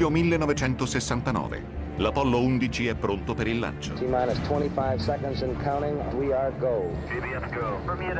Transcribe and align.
luglio 0.00 0.08
1969. 0.08 1.78
L'Apollo 1.96 2.40
11 2.40 2.86
è 2.86 2.94
pronto 2.94 3.34
per 3.34 3.46
il 3.46 3.58
lancio. 3.58 3.92
T-minus 3.92 4.38
25 4.48 4.98
seconds 4.98 5.42
and 5.42 5.62
counting. 5.62 6.00
We 6.14 6.32
are 6.32 6.50
go. 6.58 6.88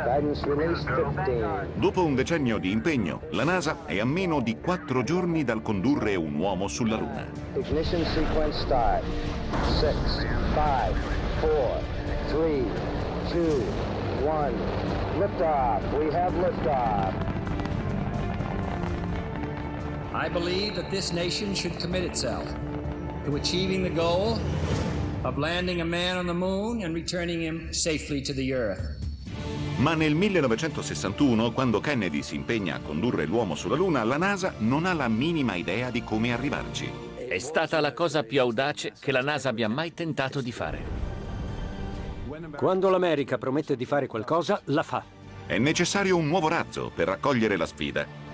Guidance 0.05 0.45
release 0.45 0.85
15. 0.85 1.81
Dopo 1.81 2.05
un 2.05 2.15
decennio 2.15 2.59
di 2.59 2.71
impegno, 2.71 3.23
la 3.31 3.45
NASA 3.45 3.87
è 3.87 3.99
a 3.99 4.05
meno 4.05 4.43
di 4.43 4.59
quattro 4.61 5.03
giorni 5.03 5.43
dal 5.43 5.63
condurre 5.63 6.15
un 6.17 6.35
uomo 6.35 6.69
sulla 6.69 6.97
Luna. 6.97 7.27
Ignition 7.55 8.05
sequence 8.05 8.61
start. 8.61 9.03
6, 9.79 9.95
5, 10.53 11.01
4, 11.41 11.81
3, 12.29 12.65
2, 13.33 13.65
1. 14.23 14.53
Liftoff. 15.19 15.93
We 15.95 16.15
have 16.15 16.37
liftoff. 16.37 17.30
I 20.13 20.29
believe 20.29 20.75
that 20.75 20.91
this 20.91 21.13
nation 21.13 21.55
should 21.55 21.79
commit 21.79 22.03
itself 22.03 22.53
to 23.25 23.37
achieving 23.37 23.85
the 23.85 23.93
goal 23.93 24.41
of 25.23 25.39
landing 25.39 25.81
a 25.81 25.85
man 25.85 26.17
on 26.17 26.27
the 26.27 26.35
moon 26.35 26.83
and 26.83 26.93
returning 26.93 27.41
him 27.41 27.73
safely 27.73 28.21
to 28.23 28.33
the 28.33 28.53
earth. 28.53 28.99
Ma 29.77 29.95
nel 29.95 30.15
1961, 30.15 31.53
quando 31.53 31.81
Kennedy 31.81 32.23
si 32.23 32.35
impegna 32.35 32.75
a 32.75 32.81
condurre 32.81 33.25
l'uomo 33.25 33.55
sulla 33.55 33.77
Luna, 33.77 34.03
la 34.03 34.17
NASA 34.17 34.55
non 34.59 34.85
ha 34.85 34.93
la 34.95 35.07
minima 35.07 35.55
idea 35.55 35.91
di 35.91 36.03
come 36.03 36.33
arrivarci. 36.33 36.91
È 37.29 37.39
stata 37.39 37.79
la 37.79 37.93
cosa 37.93 38.25
più 38.25 38.41
audace 38.41 38.95
che 38.99 39.13
la 39.13 39.23
NASA 39.23 39.51
abbia 39.51 39.69
mai 39.69 39.95
tentato 39.95 40.41
di 40.41 40.51
fare. 40.51 40.83
Quando 42.57 42.89
l'America 42.89 43.39
promette 43.39 43.77
di 43.77 43.85
fare 43.85 44.09
qualcosa, 44.09 44.61
la 44.65 44.83
fa. 44.83 45.05
È 45.47 45.57
necessario 45.59 46.17
un 46.17 46.27
nuovo 46.27 46.49
razzo 46.49 46.91
per 46.93 47.07
raccogliere 47.07 47.57
la 47.57 47.67
sfida. 47.67 48.30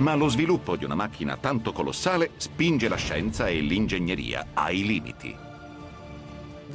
Ma 0.00 0.14
lo 0.14 0.28
sviluppo 0.28 0.76
di 0.76 0.84
una 0.84 0.94
macchina 0.94 1.36
tanto 1.36 1.72
colossale 1.72 2.30
spinge 2.36 2.88
la 2.88 2.96
scienza 2.96 3.48
e 3.48 3.60
l'ingegneria 3.60 4.48
ai 4.54 4.84
limiti. 4.84 5.36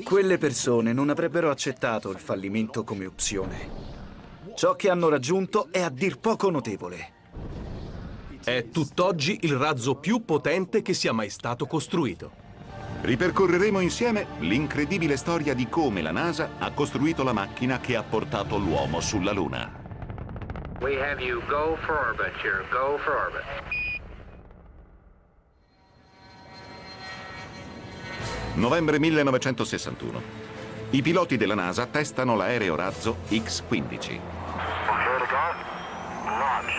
Quelle 0.03 0.37
persone 0.37 0.93
non 0.93 1.09
avrebbero 1.09 1.49
accettato 1.49 2.11
il 2.11 2.19
fallimento 2.19 2.83
come 2.83 3.05
opzione. 3.05 3.83
Ciò 4.55 4.75
che 4.75 4.89
hanno 4.91 5.09
raggiunto 5.09 5.69
è 5.71 5.81
a 5.81 5.89
dir 5.89 6.19
poco 6.19 6.51
notevole. 6.51 7.13
È 8.43 8.67
tutt'oggi 8.71 9.39
il 9.41 9.55
razzo 9.55 9.95
più 9.95 10.23
potente 10.23 10.83
che 10.83 10.93
sia 10.93 11.11
mai 11.11 11.31
stato 11.31 11.65
costruito. 11.65 12.43
Ripercorreremo 13.01 13.79
insieme 13.79 14.27
l'incredibile 14.39 15.17
storia 15.17 15.55
di 15.55 15.67
come 15.67 16.03
la 16.03 16.11
NASA 16.11 16.51
ha 16.59 16.71
costruito 16.71 17.23
la 17.23 17.33
macchina 17.33 17.79
che 17.79 17.95
ha 17.95 18.03
portato 18.03 18.57
l'uomo 18.57 18.99
sulla 18.99 19.31
Luna. 19.31 19.84
We 20.85 20.93
have 20.97 21.19
you 21.19 21.41
go 21.49 21.77
for 21.83 21.97
orbit. 21.97 22.31
You're 22.43 22.63
go 22.69 22.99
for 23.03 23.17
orbit. 23.17 23.41
Novembre 28.53 28.99
1961. 28.99 30.21
I 30.91 31.01
piloti 31.01 31.37
della 31.37 31.55
NASA 31.55 31.87
testano 31.87 32.35
l'aereo 32.35 32.75
razzo 32.75 33.17
X-15. 33.29 34.09
Here 34.09 34.19
to 35.17 35.25
go. 35.25 35.55
Launch. 36.27 36.73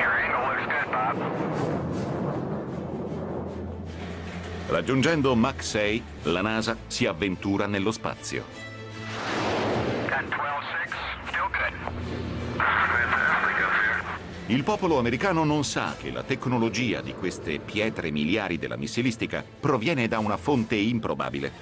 Your 0.00 0.10
angle 0.18 0.42
looks 0.48 0.66
good, 0.66 0.90
Bob. 0.90 1.16
Raggiungendo 4.66 5.36
Mach 5.36 5.62
6, 5.62 6.02
la 6.22 6.40
NASA 6.40 6.76
si 6.88 7.06
avventura 7.06 7.66
nello 7.66 7.92
spazio. 7.92 8.67
Il 14.50 14.64
popolo 14.64 14.98
americano 14.98 15.44
non 15.44 15.62
sa 15.62 15.94
che 15.98 16.10
la 16.10 16.22
tecnologia 16.22 17.02
di 17.02 17.12
queste 17.12 17.58
pietre 17.58 18.10
miliari 18.10 18.56
della 18.56 18.78
missilistica 18.78 19.44
proviene 19.44 20.08
da 20.08 20.20
una 20.20 20.38
fonte 20.38 20.74
improbabile. 20.74 21.52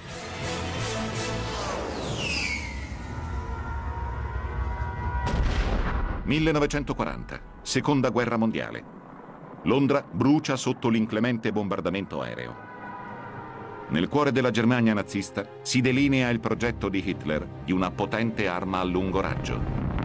«1940, 6.25 7.39
Seconda 7.61 8.09
Guerra 8.09 8.37
Mondiale. 8.37 8.83
Londra 9.63 10.01
brucia 10.09 10.55
sotto 10.55 10.87
l'inclemente 10.87 11.51
bombardamento 11.51 12.21
aereo. 12.21 12.55
Nel 13.89 14.07
cuore 14.07 14.31
della 14.31 14.51
Germania 14.51 14.93
nazista 14.93 15.45
si 15.61 15.81
delinea 15.81 16.29
il 16.29 16.39
progetto 16.39 16.87
di 16.87 17.03
Hitler 17.05 17.45
di 17.65 17.73
una 17.73 17.91
potente 17.91 18.47
arma 18.47 18.79
a 18.79 18.83
lungo 18.85 19.19
raggio. 19.19 19.96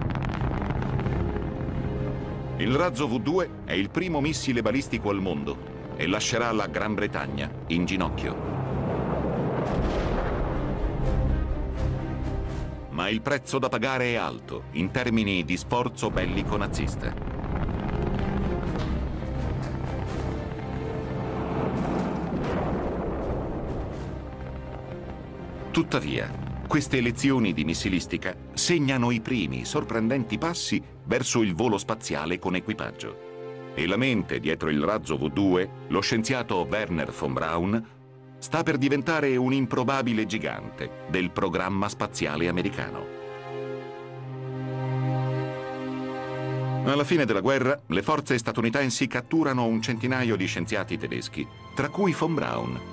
Il 2.62 2.76
razzo 2.76 3.08
V2 3.08 3.64
è 3.64 3.72
il 3.72 3.90
primo 3.90 4.20
missile 4.20 4.62
balistico 4.62 5.10
al 5.10 5.20
mondo 5.20 5.90
e 5.96 6.06
lascerà 6.06 6.52
la 6.52 6.68
Gran 6.68 6.94
Bretagna 6.94 7.50
in 7.66 7.84
ginocchio. 7.84 8.36
Ma 12.90 13.08
il 13.08 13.20
prezzo 13.20 13.58
da 13.58 13.68
pagare 13.68 14.12
è 14.12 14.14
alto 14.14 14.66
in 14.74 14.92
termini 14.92 15.44
di 15.44 15.56
sforzo 15.56 16.08
bellico 16.08 16.56
nazista. 16.56 17.12
Tuttavia, 25.72 26.41
queste 26.72 27.02
lezioni 27.02 27.52
di 27.52 27.64
missilistica 27.64 28.34
segnano 28.54 29.10
i 29.10 29.20
primi 29.20 29.66
sorprendenti 29.66 30.38
passi 30.38 30.82
verso 31.04 31.42
il 31.42 31.54
volo 31.54 31.76
spaziale 31.76 32.38
con 32.38 32.54
equipaggio. 32.54 33.74
E 33.74 33.86
la 33.86 33.98
mente 33.98 34.40
dietro 34.40 34.70
il 34.70 34.82
razzo 34.82 35.16
V2, 35.16 35.68
lo 35.88 36.00
scienziato 36.00 36.66
Werner 36.66 37.12
von 37.12 37.34
Braun, 37.34 37.88
sta 38.38 38.62
per 38.62 38.78
diventare 38.78 39.36
un 39.36 39.52
improbabile 39.52 40.24
gigante 40.24 41.04
del 41.10 41.30
programma 41.30 41.90
spaziale 41.90 42.48
americano. 42.48 43.06
Alla 46.86 47.04
fine 47.04 47.26
della 47.26 47.40
guerra, 47.40 47.78
le 47.88 48.02
forze 48.02 48.38
statunitensi 48.38 49.06
catturano 49.08 49.66
un 49.66 49.82
centinaio 49.82 50.36
di 50.36 50.46
scienziati 50.46 50.96
tedeschi, 50.96 51.46
tra 51.74 51.90
cui 51.90 52.12
von 52.12 52.32
Braun, 52.32 52.91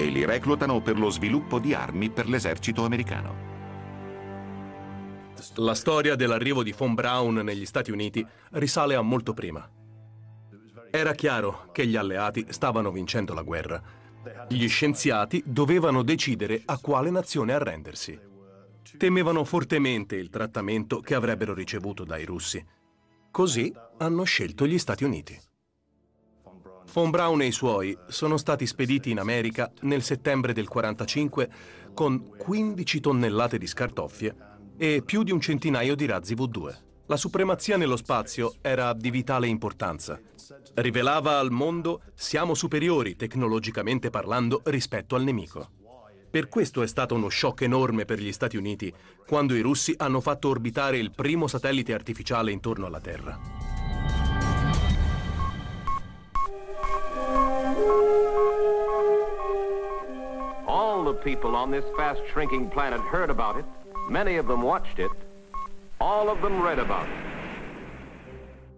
e 0.00 0.06
li 0.06 0.24
reclutano 0.24 0.80
per 0.80 0.98
lo 0.98 1.10
sviluppo 1.10 1.58
di 1.58 1.74
armi 1.74 2.08
per 2.08 2.26
l'esercito 2.26 2.86
americano. 2.86 3.48
La 5.56 5.74
storia 5.74 6.16
dell'arrivo 6.16 6.62
di 6.62 6.72
von 6.72 6.94
Braun 6.94 7.34
negli 7.34 7.66
Stati 7.66 7.90
Uniti 7.90 8.26
risale 8.52 8.94
a 8.94 9.02
molto 9.02 9.34
prima. 9.34 9.68
Era 10.90 11.12
chiaro 11.12 11.68
che 11.70 11.86
gli 11.86 11.96
alleati 11.96 12.46
stavano 12.48 12.90
vincendo 12.90 13.34
la 13.34 13.42
guerra. 13.42 13.82
Gli 14.48 14.66
scienziati 14.68 15.42
dovevano 15.44 16.02
decidere 16.02 16.62
a 16.64 16.78
quale 16.78 17.10
nazione 17.10 17.52
arrendersi. 17.52 18.18
Temevano 18.96 19.44
fortemente 19.44 20.16
il 20.16 20.30
trattamento 20.30 21.00
che 21.00 21.14
avrebbero 21.14 21.52
ricevuto 21.52 22.04
dai 22.04 22.24
russi. 22.24 22.64
Così 23.30 23.70
hanno 23.98 24.24
scelto 24.24 24.66
gli 24.66 24.78
Stati 24.78 25.04
Uniti. 25.04 25.38
Von 26.92 27.10
Braun 27.10 27.40
e 27.42 27.46
i 27.46 27.52
suoi 27.52 27.96
sono 28.08 28.36
stati 28.36 28.66
spediti 28.66 29.10
in 29.10 29.20
America 29.20 29.70
nel 29.82 30.02
settembre 30.02 30.52
del 30.52 30.66
45 30.66 31.48
con 31.94 32.30
15 32.36 33.00
tonnellate 33.00 33.58
di 33.58 33.66
scartoffie 33.68 34.34
e 34.76 35.02
più 35.04 35.22
di 35.22 35.30
un 35.30 35.40
centinaio 35.40 35.94
di 35.94 36.06
razzi 36.06 36.34
V2. 36.34 36.76
La 37.06 37.16
supremazia 37.16 37.76
nello 37.76 37.96
spazio 37.96 38.54
era 38.60 38.92
di 38.92 39.10
vitale 39.10 39.46
importanza. 39.46 40.20
Rivelava 40.74 41.38
al 41.38 41.52
mondo 41.52 42.02
siamo 42.14 42.54
superiori 42.54 43.14
tecnologicamente 43.14 44.10
parlando 44.10 44.62
rispetto 44.64 45.14
al 45.14 45.22
nemico. 45.22 45.70
Per 46.28 46.48
questo 46.48 46.82
è 46.82 46.86
stato 46.88 47.14
uno 47.14 47.28
shock 47.28 47.62
enorme 47.62 48.04
per 48.04 48.20
gli 48.20 48.32
Stati 48.32 48.56
Uniti 48.56 48.92
quando 49.26 49.54
i 49.54 49.60
russi 49.60 49.94
hanno 49.96 50.20
fatto 50.20 50.48
orbitare 50.48 50.98
il 50.98 51.12
primo 51.12 51.46
satellite 51.46 51.94
artificiale 51.94 52.50
intorno 52.50 52.86
alla 52.86 53.00
Terra. 53.00 53.79
People 61.22 61.54
on 61.54 61.70
this 61.70 61.84
fast 61.96 62.20
shrinking 62.32 62.68
planet 62.68 63.00
heard 63.12 63.30
about 63.30 63.58
it. 63.58 63.64
Many 64.08 64.38
of 64.38 64.46
them 64.46 64.62
watched 64.62 64.98
it. 64.98 65.10
All 65.98 66.28
of 66.28 66.40
them 66.40 66.62
read 66.62 66.78
about 66.78 67.06
it. 67.06 67.30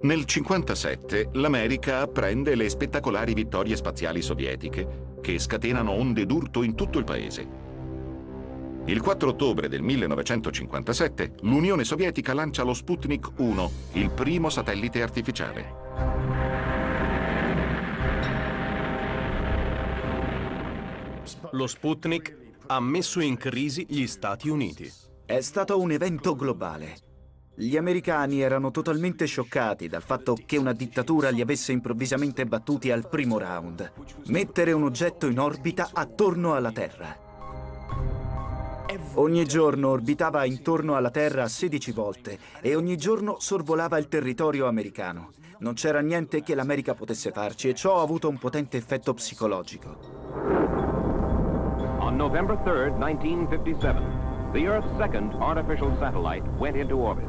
Nel 0.03 0.25
1957 0.27 1.29
l'America 1.35 2.01
apprende 2.01 2.57
le 2.57 2.69
spettacolari 2.69 3.35
vittorie 3.35 3.77
spaziali 3.77 4.21
sovietiche, 4.21 5.19
che 5.21 5.39
scatenano 5.39 5.93
onde 5.93 6.27
d'urto 6.27 6.65
in 6.65 6.75
tutto 6.75 6.99
il 6.99 7.05
paese. 7.05 7.47
Il 8.87 9.01
4 9.01 9.29
ottobre 9.29 9.69
del 9.69 9.83
1957 9.83 11.35
l'Unione 11.43 11.85
Sovietica 11.85 12.35
lancia 12.35 12.65
lo 12.65 12.75
Sputnik 12.75 13.31
1, 13.37 13.71
il 13.93 14.11
primo 14.11 14.51
satellite 14.51 15.03
artificiale. 15.03 16.72
Lo 21.53 21.67
Sputnik 21.67 22.37
ha 22.67 22.81
messo 22.81 23.21
in 23.21 23.37
crisi 23.37 23.87
gli 23.89 24.07
Stati 24.07 24.49
Uniti. 24.49 24.91
È 25.25 25.41
stato 25.41 25.81
un 25.81 25.91
evento 25.91 26.35
globale. 26.35 26.97
Gli 27.55 27.77
americani 27.77 28.41
erano 28.41 28.71
totalmente 28.71 29.27
scioccati 29.27 29.87
dal 29.87 30.03
fatto 30.03 30.37
che 30.47 30.57
una 30.57 30.73
dittatura 30.73 31.29
li 31.29 31.41
avesse 31.43 31.73
improvvisamente 31.73 32.47
battuti 32.47 32.91
al 32.91 33.09
primo 33.09 33.39
round. 33.39 33.93
Mettere 34.27 34.73
un 34.73 34.85
oggetto 34.85 35.27
in 35.27 35.39
orbita 35.39 35.91
attorno 35.93 36.55
alla 36.55 36.73
Terra. 36.73 37.17
Ogni 39.15 39.45
giorno 39.45 39.91
orbitava 39.91 40.45
intorno 40.45 40.97
alla 40.97 41.11
Terra 41.11 41.47
16 41.47 41.93
volte 41.93 42.39
e 42.63 42.75
ogni 42.75 42.97
giorno 42.97 43.37
sorvolava 43.39 43.99
il 43.99 44.09
territorio 44.09 44.67
americano. 44.67 45.33
Non 45.59 45.75
c'era 45.75 46.01
niente 46.01 46.43
che 46.43 46.55
l'America 46.55 46.95
potesse 46.95 47.31
farci 47.31 47.69
e 47.69 47.75
ciò 47.75 47.99
ha 47.99 48.03
avuto 48.03 48.29
un 48.29 48.39
potente 48.39 48.79
effetto 48.79 49.13
psicologico. 49.15 51.12
November 52.23 52.57
3, 52.63 52.93
1957, 53.01 54.53
the 54.53 54.65
Earth's 54.65 54.97
second 54.97 55.35
artificial 55.41 55.93
satellite 55.99 56.45
went 56.57 56.77
into 56.77 56.95
orbit. 56.95 57.29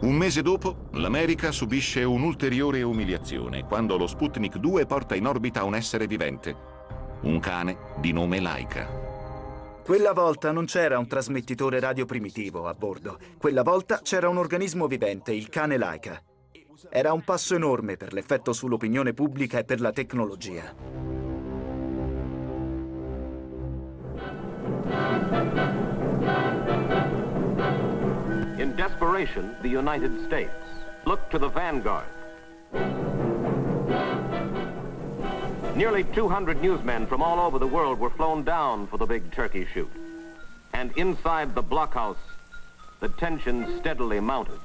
Un 0.00 0.14
mese 0.16 0.40
dopo, 0.40 0.88
l'America 0.92 1.52
subisce 1.52 2.02
un'ulteriore 2.02 2.80
umiliazione 2.80 3.64
quando 3.64 3.98
lo 3.98 4.06
Sputnik 4.06 4.56
2 4.56 4.86
porta 4.86 5.14
in 5.14 5.26
orbita 5.26 5.64
un 5.64 5.74
essere 5.74 6.06
vivente, 6.06 6.56
un 7.24 7.38
cane 7.38 7.76
di 7.98 8.10
nome 8.10 8.40
Laika. 8.40 8.88
Quella 9.84 10.14
volta 10.14 10.50
non 10.50 10.64
c'era 10.64 10.98
un 10.98 11.06
trasmettitore 11.06 11.78
radio 11.78 12.06
primitivo 12.06 12.66
a 12.68 12.72
bordo. 12.72 13.18
Quella 13.36 13.62
volta 13.62 14.00
c'era 14.02 14.30
un 14.30 14.38
organismo 14.38 14.86
vivente, 14.86 15.34
il 15.34 15.50
cane 15.50 15.76
Laika. 15.76 16.22
Era 16.88 17.12
un 17.12 17.22
passo 17.22 17.54
enorme 17.54 17.98
per 17.98 18.14
l'effetto 18.14 18.54
sull'opinione 18.54 19.12
pubblica 19.12 19.58
e 19.58 19.64
per 19.64 19.82
la 19.82 19.92
tecnologia. 19.92 21.25
In 28.58 28.74
desperation, 28.76 29.56
the 29.62 29.68
United 29.68 30.26
States 30.26 30.54
looked 31.04 31.30
to 31.30 31.38
the 31.38 31.48
vanguard. 31.48 32.06
Nearly 35.76 36.04
200 36.04 36.62
newsmen 36.62 37.06
from 37.06 37.22
all 37.22 37.38
over 37.38 37.58
the 37.58 37.66
world 37.66 37.98
were 37.98 38.10
flown 38.10 38.44
down 38.44 38.86
for 38.86 38.96
the 38.96 39.06
big 39.06 39.30
turkey 39.30 39.66
shoot. 39.74 39.90
And 40.72 40.90
inside 40.96 41.54
the 41.54 41.62
blockhouse, 41.62 42.16
the 43.00 43.08
tension 43.10 43.78
steadily 43.78 44.20
mounted. 44.20 44.58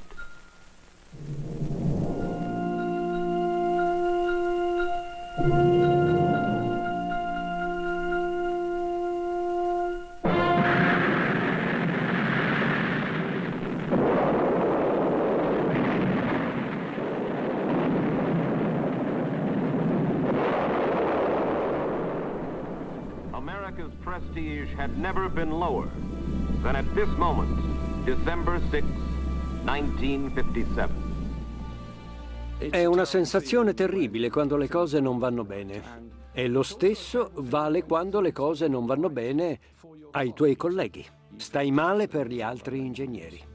America's 5.37 5.90
prestige 24.41 24.73
had 24.75 24.97
never 24.97 25.29
been 25.29 25.51
lower 25.51 25.87
than 26.63 26.75
at 26.75 26.85
this 26.93 27.09
moment, 27.17 27.49
December 28.05 28.59
6, 28.69 28.83
1957. 29.63 31.09
È 32.69 32.85
una 32.85 33.05
sensazione 33.05 33.73
terribile 33.73 34.29
quando 34.29 34.55
le 34.55 34.67
cose 34.67 34.99
non 34.99 35.17
vanno 35.17 35.43
bene. 35.43 36.09
E 36.33 36.47
lo 36.47 36.63
stesso 36.63 37.31
vale 37.35 37.83
quando 37.83 38.21
le 38.21 38.31
cose 38.31 38.67
non 38.67 38.85
vanno 38.85 39.09
bene 39.09 39.59
ai 40.11 40.33
tuoi 40.33 40.55
colleghi. 40.55 41.05
Stai 41.37 41.71
male 41.71 42.07
per 42.07 42.27
gli 42.27 42.41
altri 42.41 42.79
ingegneri. 42.79 43.49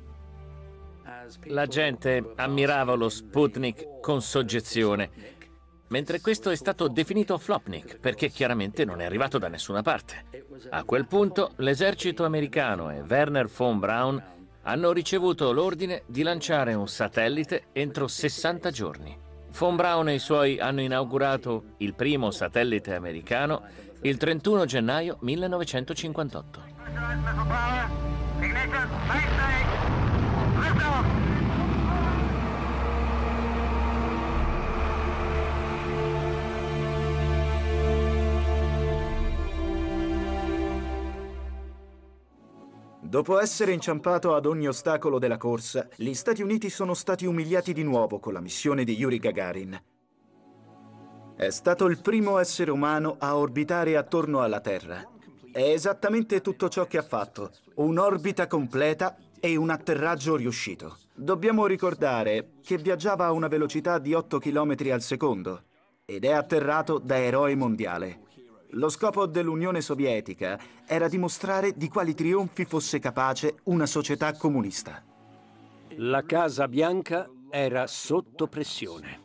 La 1.45 1.67
gente 1.67 2.33
ammirava 2.37 2.95
lo 2.95 3.09
Sputnik 3.09 4.01
con 4.01 4.21
soggezione, 4.23 5.11
mentre 5.89 6.21
questo 6.21 6.51
è 6.51 6.57
stato 6.57 6.89
definito 6.89 7.39
Flopnik 7.39 7.99
perché 7.99 8.29
chiaramente 8.29 8.85
non 8.85 9.01
è 9.01 9.05
arrivato 9.05 9.39
da 9.39 9.49
nessuna 9.49 9.83
parte. 9.83 10.25
A 10.71 10.85
quel 10.85 11.07
punto 11.07 11.53
l'esercito 11.57 12.25
americano 12.25 12.91
e 12.91 13.03
Werner 13.07 13.47
von 13.47 13.79
Braun 13.79 14.23
hanno 14.63 14.93
ricevuto 14.93 15.53
l'ordine 15.53 16.03
di 16.07 16.23
lanciare 16.23 16.75
un 16.75 16.89
satellite 16.89 17.67
entro 17.73 18.09
60 18.09 18.71
giorni. 18.71 19.17
Von 19.59 19.77
Braun 19.77 20.09
e 20.09 20.15
i 20.15 20.19
suoi 20.19 20.59
hanno 20.59 20.81
inaugurato 20.81 21.75
il 21.79 21.95
primo 21.95 22.31
satellite 22.31 22.95
americano 22.95 23.63
il 24.03 24.17
31 24.17 24.65
gennaio 24.67 25.17
1958. 25.21 26.75
Dopo 43.09 43.39
essere 43.39 43.73
inciampato 43.73 44.35
ad 44.35 44.47
ogni 44.47 44.67
ostacolo 44.67 45.21
della 45.21 45.37
corsa, 45.37 45.89
gli 45.95 46.13
Stati 46.13 46.43
Uniti 46.43 46.69
sono 46.69 46.93
stati 46.93 47.25
umiliati 47.25 47.73
di 47.73 47.85
nuovo 47.85 48.19
con 48.19 48.33
la 48.33 48.41
missione 48.41 48.83
di 48.83 48.95
Yuri 48.95 49.19
Gagarin. 49.19 49.81
È 51.37 51.49
stato 51.51 51.87
il 51.87 52.01
primo 52.01 52.39
essere 52.39 52.73
umano 52.73 53.15
a 53.21 53.37
orbitare 53.37 53.97
attorno 53.97 54.41
alla 54.41 54.59
Terra. 54.59 55.09
È 55.53 55.63
esattamente 55.63 56.41
tutto 56.41 56.69
ciò 56.69 56.87
che 56.87 56.99
ha 56.99 57.03
fatto, 57.03 57.53
un'orbita 57.77 58.49
completa 58.49 59.17
e 59.39 59.55
un 59.55 59.71
atterraggio 59.71 60.35
riuscito. 60.35 60.99
Dobbiamo 61.15 61.67
ricordare 61.67 62.55
che 62.61 62.77
viaggiava 62.77 63.27
a 63.27 63.33
una 63.33 63.47
velocità 63.47 64.01
di 64.01 64.15
8 64.15 64.41
km 64.41 64.75
al 64.91 65.03
secondo 65.03 65.63
ed 66.05 66.25
è 66.25 66.33
atterrato 66.33 66.99
da 66.99 67.17
eroe 67.19 67.55
mondiale. 67.55 68.26
Lo 68.71 68.89
scopo 68.89 69.27
dell'Unione 69.27 69.81
Sovietica 69.81 70.59
era 70.87 71.09
dimostrare 71.09 71.73
di 71.77 71.89
quali 71.89 72.15
trionfi 72.15 72.65
fosse 72.65 72.99
capace 72.99 73.59
una 73.65 73.87
società 73.87 74.33
comunista. 74.37 75.03
La 75.99 76.25
Casa 76.25 76.67
Bianca 76.67 77.31
era 77.49 77.87
sotto 77.87 78.49
pressione. 78.49 79.25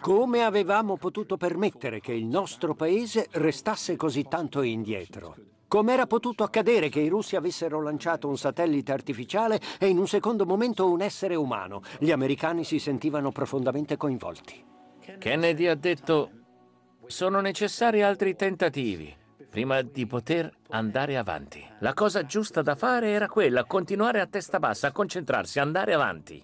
Come 0.00 0.42
avevamo 0.42 0.96
potuto 0.96 1.36
permettere 1.36 2.00
che 2.00 2.12
il 2.12 2.26
nostro 2.26 2.74
paese 2.74 3.28
restasse 3.32 3.94
così 3.94 4.24
tanto 4.24 4.62
indietro? 4.62 5.36
Com'era 5.68 6.06
potuto 6.06 6.42
accadere 6.42 6.88
che 6.88 7.00
i 7.00 7.08
russi 7.08 7.36
avessero 7.36 7.80
lanciato 7.80 8.26
un 8.28 8.36
satellite 8.36 8.92
artificiale 8.92 9.60
e 9.78 9.86
in 9.86 9.98
un 9.98 10.08
secondo 10.08 10.44
momento 10.44 10.90
un 10.90 11.02
essere 11.02 11.34
umano? 11.34 11.82
Gli 11.98 12.10
americani 12.10 12.64
si 12.64 12.78
sentivano 12.78 13.30
profondamente 13.30 13.96
coinvolti. 13.96 14.62
Kennedy 15.18 15.66
ha 15.66 15.74
detto 15.74 16.41
sono 17.12 17.40
necessari 17.40 18.02
altri 18.02 18.34
tentativi 18.34 19.14
prima 19.48 19.82
di 19.82 20.06
poter 20.06 20.50
andare 20.70 21.18
avanti. 21.18 21.62
La 21.80 21.92
cosa 21.92 22.24
giusta 22.24 22.62
da 22.62 22.74
fare 22.74 23.10
era 23.10 23.28
quella, 23.28 23.64
continuare 23.64 24.18
a 24.18 24.26
testa 24.26 24.58
bassa, 24.58 24.86
a 24.86 24.92
concentrarsi, 24.92 25.60
andare 25.60 25.92
avanti. 25.92 26.42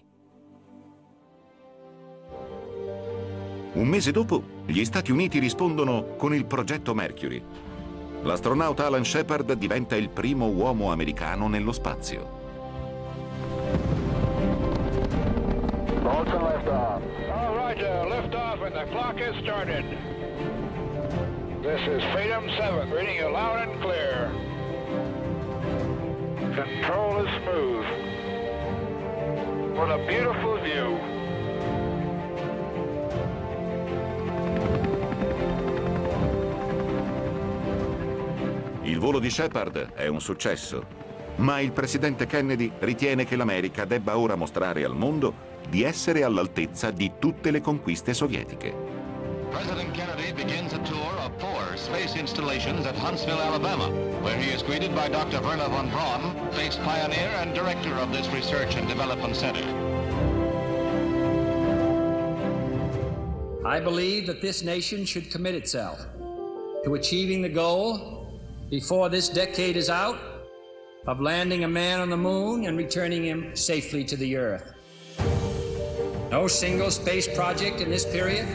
Un 3.73 3.87
mese 3.87 4.11
dopo, 4.11 4.43
gli 4.67 4.85
Stati 4.85 5.11
Uniti 5.11 5.39
rispondono 5.39 6.15
con 6.17 6.35
il 6.35 6.45
progetto 6.45 6.93
Mercury. 6.93 7.43
L'astronauta 8.21 8.85
Alan 8.85 9.03
Shepard 9.03 9.51
diventa 9.53 9.95
il 9.95 10.09
primo 10.09 10.49
uomo 10.49 10.91
americano 10.91 11.47
nello 11.47 11.71
spazio. 11.71 12.37
All 16.05 17.55
right, 17.55 17.81
uh, 17.81 18.07
lift 18.07 18.35
off 18.35 18.61
and 18.61 18.75
the 18.75 18.85
clock 18.91 19.17
has 19.19 19.35
started. 19.41 20.28
This 21.61 21.81
is 21.89 22.01
Freedom 22.13 22.49
7, 22.57 22.89
reading 22.89 23.17
you 23.17 23.27
loud 23.29 23.59
and 23.59 23.81
clear. 23.81 24.31
Control 26.55 27.19
is 27.19 27.29
smooth. 27.43 27.85
What 29.75 29.91
a 29.91 29.97
beautiful 30.07 30.57
view. 30.61 30.97
Il 38.83 38.99
volo 38.99 39.19
di 39.19 39.29
Shepard 39.29 39.91
è 39.95 40.07
un 40.07 40.21
successo, 40.21 40.85
ma 41.35 41.59
il 41.59 41.73
presidente 41.73 42.25
Kennedy 42.25 42.71
ritiene 42.79 43.25
che 43.25 43.35
l'America 43.35 43.83
debba 43.83 44.17
ora 44.17 44.35
mostrare 44.35 44.85
al 44.85 44.95
mondo 44.95 45.33
di 45.67 45.83
essere 45.83 46.23
all'altezza 46.23 46.89
di 46.89 47.11
tutte 47.19 47.51
le 47.51 47.59
conquiste 47.59 48.13
sovietiche. 48.13 48.98
President 49.51 49.93
Kennedy 49.95 50.31
begins 50.31 50.73
a 50.73 50.79
tour 50.79 51.11
of 51.19 51.39
four 51.41 51.75
space 51.75 52.15
installations 52.15 52.85
at 52.85 52.95
Huntsville, 52.95 53.39
Alabama, 53.39 53.89
where 54.21 54.37
he 54.37 54.51
is 54.51 54.61
greeted 54.61 54.93
by 54.93 55.09
Dr. 55.09 55.41
Werner 55.41 55.67
von 55.69 55.89
Braun, 55.89 56.51
space 56.53 56.75
pioneer 56.75 57.29
and 57.37 57.55
director 57.55 57.93
of 57.95 58.11
this 58.11 58.27
research 58.27 58.75
and 58.75 58.87
development 58.87 59.35
center. 59.35 59.63
I 63.65 63.79
believe 63.79 64.27
that 64.27 64.39
this 64.41 64.61
nation 64.61 65.03
should 65.03 65.31
commit 65.31 65.55
itself 65.55 66.05
to 66.83 66.93
achieving 66.93 67.41
the 67.41 67.49
goal 67.49 68.41
before 68.69 69.09
this 69.09 69.29
decade 69.29 69.77
is 69.77 69.89
out 69.89 70.19
of 71.07 71.19
landing 71.19 71.63
a 71.63 71.67
man 71.67 71.99
on 72.01 72.09
the 72.11 72.17
moon 72.17 72.65
and 72.65 72.77
returning 72.77 73.23
him 73.23 73.55
safely 73.55 74.03
to 74.03 74.15
the 74.15 74.37
Earth. 74.37 74.73
No 76.29 76.47
single 76.47 76.91
space 76.91 77.27
project 77.27 77.81
in 77.81 77.89
this 77.89 78.05
period 78.05 78.47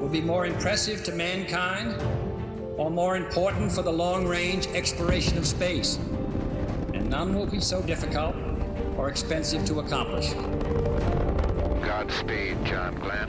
will 0.00 0.08
be 0.08 0.20
more 0.20 0.46
impressive 0.46 1.04
to 1.04 1.12
mankind 1.12 1.94
or 2.78 2.90
more 2.90 3.16
important 3.16 3.70
for 3.70 3.82
the 3.82 3.92
long 3.92 4.26
range 4.26 4.66
exploration 4.68 5.36
of 5.36 5.46
space. 5.46 5.98
And 6.94 7.10
none 7.10 7.34
will 7.34 7.46
be 7.46 7.60
so 7.60 7.82
difficult 7.82 8.34
or 8.96 9.08
expensive 9.10 9.64
to 9.66 9.80
accomplish. 9.80 10.32
Godspeed, 11.82 12.56
John 12.64 12.94
Glenn. 12.94 13.28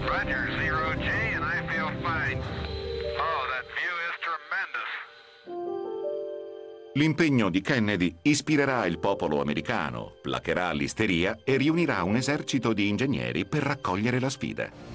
Roger, 0.00 0.48
Zero 0.58 0.94
G, 0.94 1.06
and 1.06 1.44
I 1.44 1.66
feel 1.68 1.90
fine. 2.02 2.38
Oh, 3.18 3.46
that 3.52 3.66
view 3.76 3.94
is 4.08 4.16
tremendous. 4.20 4.90
L'impegno 6.94 7.50
di 7.50 7.60
Kennedy 7.60 8.16
ispirerà 8.22 8.86
il 8.86 8.98
popolo 8.98 9.40
americano, 9.40 10.12
placherà 10.22 10.72
l'isteria 10.72 11.38
e 11.44 11.56
riunirà 11.56 12.02
un 12.02 12.16
esercito 12.16 12.72
di 12.72 12.88
ingegneri 12.88 13.46
per 13.46 13.62
raccogliere 13.62 14.20
la 14.20 14.30
sfida. 14.30 14.93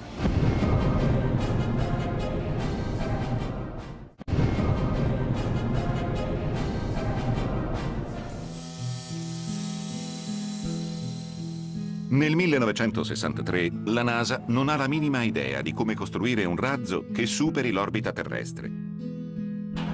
Nel 12.20 12.34
1963 12.34 13.70
la 13.86 14.02
NASA 14.02 14.42
non 14.48 14.68
ha 14.68 14.76
la 14.76 14.88
minima 14.88 15.22
idea 15.22 15.62
di 15.62 15.72
come 15.72 15.94
costruire 15.94 16.44
un 16.44 16.56
razzo 16.56 17.06
che 17.12 17.24
superi 17.24 17.70
l'orbita 17.70 18.12
terrestre. 18.12 18.70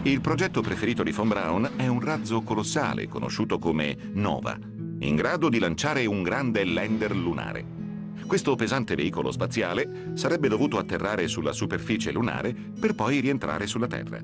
Il 0.02 0.20
progetto 0.20 0.60
preferito 0.60 1.02
di 1.02 1.12
von 1.12 1.28
Braun 1.28 1.70
è 1.76 1.86
un 1.86 2.00
razzo 2.00 2.40
colossale 2.40 3.06
conosciuto 3.06 3.58
come 3.58 3.96
Nova, 4.14 4.58
in 5.00 5.14
grado 5.14 5.48
di 5.48 5.58
lanciare 5.58 6.06
un 6.06 6.22
grande 6.22 6.64
lander 6.64 7.14
lunare. 7.14 7.75
Questo 8.26 8.56
pesante 8.56 8.96
veicolo 8.96 9.30
spaziale 9.30 10.10
sarebbe 10.14 10.48
dovuto 10.48 10.78
atterrare 10.78 11.28
sulla 11.28 11.52
superficie 11.52 12.10
lunare 12.10 12.52
per 12.52 12.94
poi 12.94 13.20
rientrare 13.20 13.68
sulla 13.68 13.86
Terra. 13.86 14.20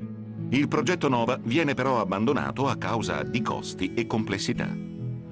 Il 0.50 0.66
progetto 0.66 1.08
Nova 1.08 1.38
viene 1.42 1.74
però 1.74 2.00
abbandonato 2.00 2.66
a 2.68 2.76
causa 2.76 3.22
di 3.22 3.40
costi 3.42 3.94
e 3.94 4.06
complessità. 4.06 4.68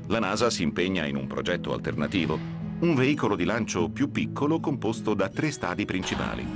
La 0.06 0.18
NASA 0.20 0.50
si 0.50 0.62
impegna 0.62 1.04
in 1.04 1.16
un 1.16 1.26
progetto 1.26 1.72
alternativo, 1.72 2.38
un 2.80 2.94
veicolo 2.94 3.36
di 3.36 3.44
lancio 3.44 3.90
più 3.90 4.10
piccolo 4.10 4.60
composto 4.60 5.14
da 5.14 5.28
tre 5.28 5.50
stadi 5.50 5.84
principali. 5.84 6.46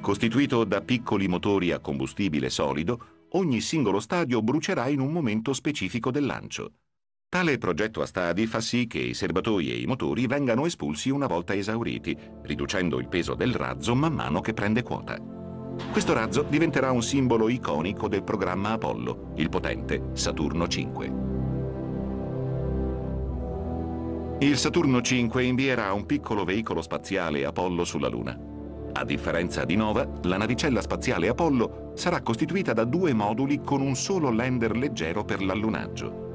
Costituito 0.00 0.64
da 0.64 0.80
piccoli 0.80 1.26
motori 1.26 1.72
a 1.72 1.80
combustibile 1.80 2.48
solido, 2.48 3.26
ogni 3.30 3.60
singolo 3.60 4.00
stadio 4.00 4.40
brucerà 4.40 4.88
in 4.88 5.00
un 5.00 5.12
momento 5.12 5.52
specifico 5.52 6.10
del 6.10 6.24
lancio. 6.24 6.72
Tale 7.30 7.58
progetto 7.58 8.00
a 8.00 8.06
stadi 8.06 8.46
fa 8.46 8.58
sì 8.58 8.86
che 8.86 9.00
i 9.00 9.12
serbatoi 9.12 9.70
e 9.70 9.78
i 9.78 9.84
motori 9.84 10.26
vengano 10.26 10.64
espulsi 10.64 11.10
una 11.10 11.26
volta 11.26 11.54
esauriti, 11.54 12.16
riducendo 12.44 12.98
il 12.98 13.08
peso 13.08 13.34
del 13.34 13.52
razzo 13.54 13.94
man 13.94 14.14
mano 14.14 14.40
che 14.40 14.54
prende 14.54 14.82
quota. 14.82 15.18
Questo 15.92 16.14
razzo 16.14 16.40
diventerà 16.48 16.90
un 16.90 17.02
simbolo 17.02 17.50
iconico 17.50 18.08
del 18.08 18.22
programma 18.22 18.70
Apollo, 18.70 19.34
il 19.36 19.50
potente 19.50 20.04
Saturno 20.14 20.66
5. 20.66 21.12
Il 24.38 24.56
Saturno 24.56 25.02
5 25.02 25.44
invierà 25.44 25.92
un 25.92 26.06
piccolo 26.06 26.44
veicolo 26.44 26.80
spaziale 26.80 27.44
Apollo 27.44 27.84
sulla 27.84 28.08
Luna. 28.08 28.40
A 28.90 29.04
differenza 29.04 29.66
di 29.66 29.76
Nova, 29.76 30.10
la 30.22 30.38
navicella 30.38 30.80
spaziale 30.80 31.28
Apollo 31.28 31.92
sarà 31.94 32.22
costituita 32.22 32.72
da 32.72 32.84
due 32.84 33.12
moduli 33.12 33.60
con 33.60 33.82
un 33.82 33.96
solo 33.96 34.30
lander 34.30 34.74
leggero 34.74 35.26
per 35.26 35.42
l'allunaggio. 35.42 36.27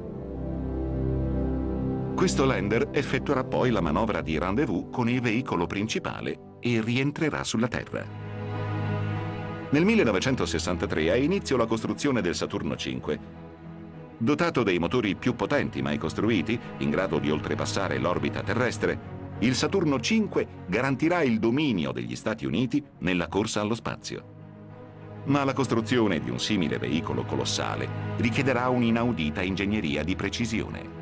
Questo 2.14 2.44
lander 2.44 2.88
effettuerà 2.92 3.44
poi 3.44 3.70
la 3.70 3.80
manovra 3.80 4.20
di 4.20 4.38
rendezvous 4.38 4.86
con 4.90 5.08
il 5.08 5.20
veicolo 5.20 5.66
principale 5.66 6.56
e 6.60 6.80
rientrerà 6.80 7.44
sulla 7.44 7.68
Terra. 7.68 8.04
Nel 9.70 9.84
1963 9.84 11.10
ha 11.10 11.16
inizio 11.16 11.56
la 11.56 11.66
costruzione 11.66 12.20
del 12.20 12.34
Saturno 12.34 12.76
5 12.76 13.42
Dotato 14.16 14.62
dei 14.62 14.78
motori 14.78 15.16
più 15.16 15.34
potenti 15.34 15.82
mai 15.82 15.98
costruiti, 15.98 16.58
in 16.78 16.90
grado 16.90 17.18
di 17.18 17.30
oltrepassare 17.30 17.98
l'orbita 17.98 18.42
terrestre, 18.42 19.12
il 19.40 19.54
Saturno 19.54 19.98
5 19.98 20.46
garantirà 20.66 21.22
il 21.22 21.40
dominio 21.40 21.90
degli 21.90 22.14
Stati 22.14 22.46
Uniti 22.46 22.82
nella 23.00 23.26
corsa 23.26 23.60
allo 23.60 23.74
spazio. 23.74 24.32
Ma 25.24 25.42
la 25.42 25.52
costruzione 25.52 26.20
di 26.20 26.30
un 26.30 26.38
simile 26.38 26.78
veicolo 26.78 27.24
colossale 27.24 27.88
richiederà 28.18 28.68
un'inaudita 28.68 29.42
ingegneria 29.42 30.04
di 30.04 30.14
precisione. 30.14 30.93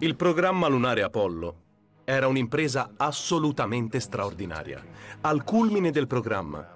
Il 0.00 0.14
programma 0.14 0.68
lunare 0.68 1.02
Apollo 1.02 1.62
era 2.04 2.28
un'impresa 2.28 2.92
assolutamente 2.96 3.98
straordinaria. 3.98 4.80
Al 5.22 5.42
culmine 5.42 5.90
del 5.90 6.06
programma 6.06 6.72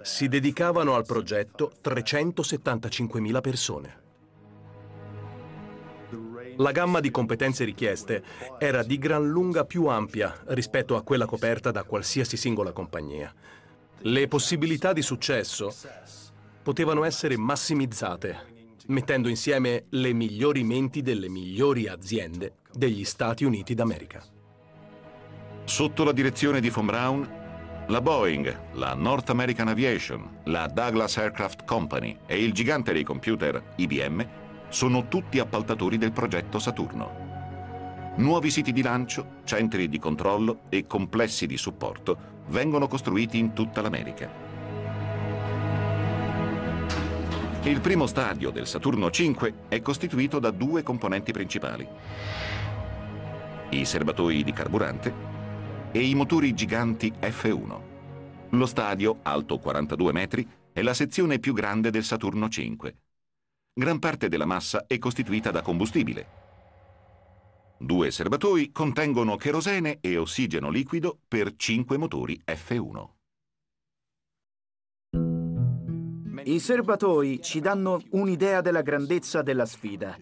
si 0.00 0.28
dedicavano 0.28 0.94
al 0.94 1.04
progetto 1.04 1.72
375.000 1.84 3.40
persone. 3.42 4.00
La 6.56 6.72
gamma 6.72 7.00
di 7.00 7.10
competenze 7.10 7.64
richieste 7.64 8.24
era 8.58 8.82
di 8.82 8.96
gran 8.96 9.28
lunga 9.28 9.66
più 9.66 9.84
ampia 9.84 10.34
rispetto 10.46 10.96
a 10.96 11.02
quella 11.02 11.26
coperta 11.26 11.70
da 11.70 11.82
qualsiasi 11.82 12.38
singola 12.38 12.72
compagnia. 12.72 13.30
Le 13.98 14.26
possibilità 14.26 14.94
di 14.94 15.02
successo 15.02 15.70
potevano 16.62 17.04
essere 17.04 17.36
massimizzate, 17.36 18.56
mettendo 18.88 19.28
insieme 19.28 19.84
le 19.90 20.12
migliori 20.12 20.64
menti 20.64 21.02
delle 21.02 21.28
migliori 21.28 21.88
aziende 21.88 22.56
degli 22.72 23.04
Stati 23.04 23.44
Uniti 23.44 23.74
d'America. 23.74 24.22
Sotto 25.64 26.04
la 26.04 26.12
direzione 26.12 26.60
di 26.60 26.70
von 26.70 26.86
Braun, 26.86 27.36
la 27.88 28.00
Boeing, 28.00 28.72
la 28.72 28.94
North 28.94 29.30
American 29.30 29.68
Aviation, 29.68 30.40
la 30.44 30.66
Douglas 30.66 31.16
Aircraft 31.16 31.64
Company 31.64 32.18
e 32.26 32.42
il 32.42 32.52
gigante 32.52 32.92
dei 32.92 33.04
computer 33.04 33.74
IBM 33.76 34.26
sono 34.68 35.08
tutti 35.08 35.38
appaltatori 35.38 35.98
del 35.98 36.12
progetto 36.12 36.58
Saturno. 36.58 37.26
Nuovi 38.16 38.50
siti 38.50 38.72
di 38.72 38.82
lancio, 38.82 39.36
centri 39.44 39.88
di 39.88 39.98
controllo 39.98 40.62
e 40.68 40.86
complessi 40.86 41.46
di 41.46 41.56
supporto 41.56 42.36
vengono 42.48 42.88
costruiti 42.88 43.38
in 43.38 43.52
tutta 43.52 43.80
l'America. 43.80 44.47
Il 47.68 47.80
primo 47.80 48.06
stadio 48.06 48.50
del 48.50 48.66
Saturno 48.66 49.10
5 49.10 49.54
è 49.68 49.80
costituito 49.80 50.38
da 50.38 50.50
due 50.50 50.82
componenti 50.82 51.32
principali. 51.32 51.86
I 53.70 53.84
serbatoi 53.84 54.42
di 54.42 54.52
carburante 54.52 55.14
e 55.92 56.02
i 56.02 56.14
motori 56.14 56.54
giganti 56.54 57.12
F1. 57.20 57.80
Lo 58.50 58.66
stadio, 58.66 59.18
alto 59.22 59.58
42 59.58 60.12
metri, 60.12 60.48
è 60.72 60.82
la 60.82 60.94
sezione 60.94 61.38
più 61.38 61.52
grande 61.52 61.90
del 61.90 62.04
Saturno 62.04 62.48
5 62.48 62.96
gran 63.78 64.00
parte 64.00 64.28
della 64.28 64.44
massa 64.44 64.86
è 64.88 64.98
costituita 64.98 65.52
da 65.52 65.62
combustibile. 65.62 66.26
Due 67.78 68.10
serbatoi 68.10 68.72
contengono 68.72 69.36
cherosene 69.36 69.98
e 70.00 70.16
ossigeno 70.16 70.68
liquido 70.68 71.20
per 71.28 71.54
cinque 71.54 71.96
motori 71.96 72.42
F1. 72.44 73.17
I 76.48 76.60
serbatoi 76.60 77.40
ci 77.42 77.60
danno 77.60 78.00
un'idea 78.12 78.62
della 78.62 78.80
grandezza 78.80 79.42
della 79.42 79.66
sfida. 79.66 80.16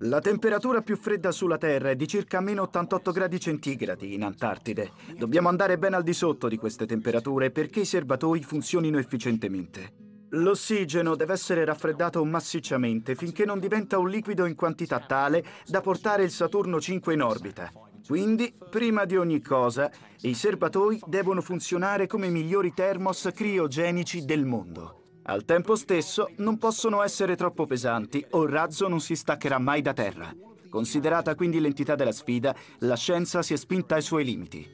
La 0.00 0.20
temperatura 0.20 0.82
più 0.82 0.98
fredda 0.98 1.32
sulla 1.32 1.56
Terra 1.56 1.88
è 1.88 1.96
di 1.96 2.06
circa 2.06 2.42
meno 2.42 2.60
88 2.64 3.10
gradi 3.10 3.40
centigradi 3.40 4.12
in 4.12 4.22
Antartide. 4.22 4.90
Dobbiamo 5.16 5.48
andare 5.48 5.78
ben 5.78 5.94
al 5.94 6.02
di 6.02 6.12
sotto 6.12 6.46
di 6.48 6.58
queste 6.58 6.84
temperature 6.84 7.50
perché 7.50 7.80
i 7.80 7.84
serbatoi 7.86 8.42
funzionino 8.42 8.98
efficientemente. 8.98 9.94
L'ossigeno 10.32 11.16
deve 11.16 11.32
essere 11.32 11.64
raffreddato 11.64 12.22
massicciamente 12.22 13.14
finché 13.14 13.46
non 13.46 13.58
diventa 13.58 13.96
un 13.96 14.10
liquido 14.10 14.44
in 14.44 14.54
quantità 14.54 15.00
tale 15.00 15.42
da 15.66 15.80
portare 15.80 16.22
il 16.22 16.30
Saturno 16.30 16.82
5 16.82 17.14
in 17.14 17.22
orbita. 17.22 17.72
Quindi, 18.06 18.54
prima 18.68 19.06
di 19.06 19.16
ogni 19.16 19.40
cosa, 19.40 19.90
i 20.20 20.34
serbatoi 20.34 21.00
devono 21.06 21.40
funzionare 21.40 22.06
come 22.06 22.26
i 22.26 22.30
migliori 22.30 22.74
termos 22.74 23.26
criogenici 23.32 24.26
del 24.26 24.44
mondo. 24.44 25.01
Al 25.24 25.44
tempo 25.44 25.76
stesso, 25.76 26.30
non 26.38 26.58
possono 26.58 27.02
essere 27.02 27.36
troppo 27.36 27.66
pesanti 27.66 28.24
o 28.30 28.42
il 28.42 28.50
razzo 28.50 28.88
non 28.88 29.00
si 29.00 29.14
staccherà 29.14 29.58
mai 29.58 29.80
da 29.80 29.92
terra. 29.92 30.34
Considerata 30.68 31.34
quindi 31.34 31.60
l'entità 31.60 31.94
della 31.94 32.12
sfida, 32.12 32.54
la 32.80 32.96
scienza 32.96 33.42
si 33.42 33.52
è 33.52 33.56
spinta 33.56 33.94
ai 33.94 34.02
suoi 34.02 34.24
limiti. 34.24 34.68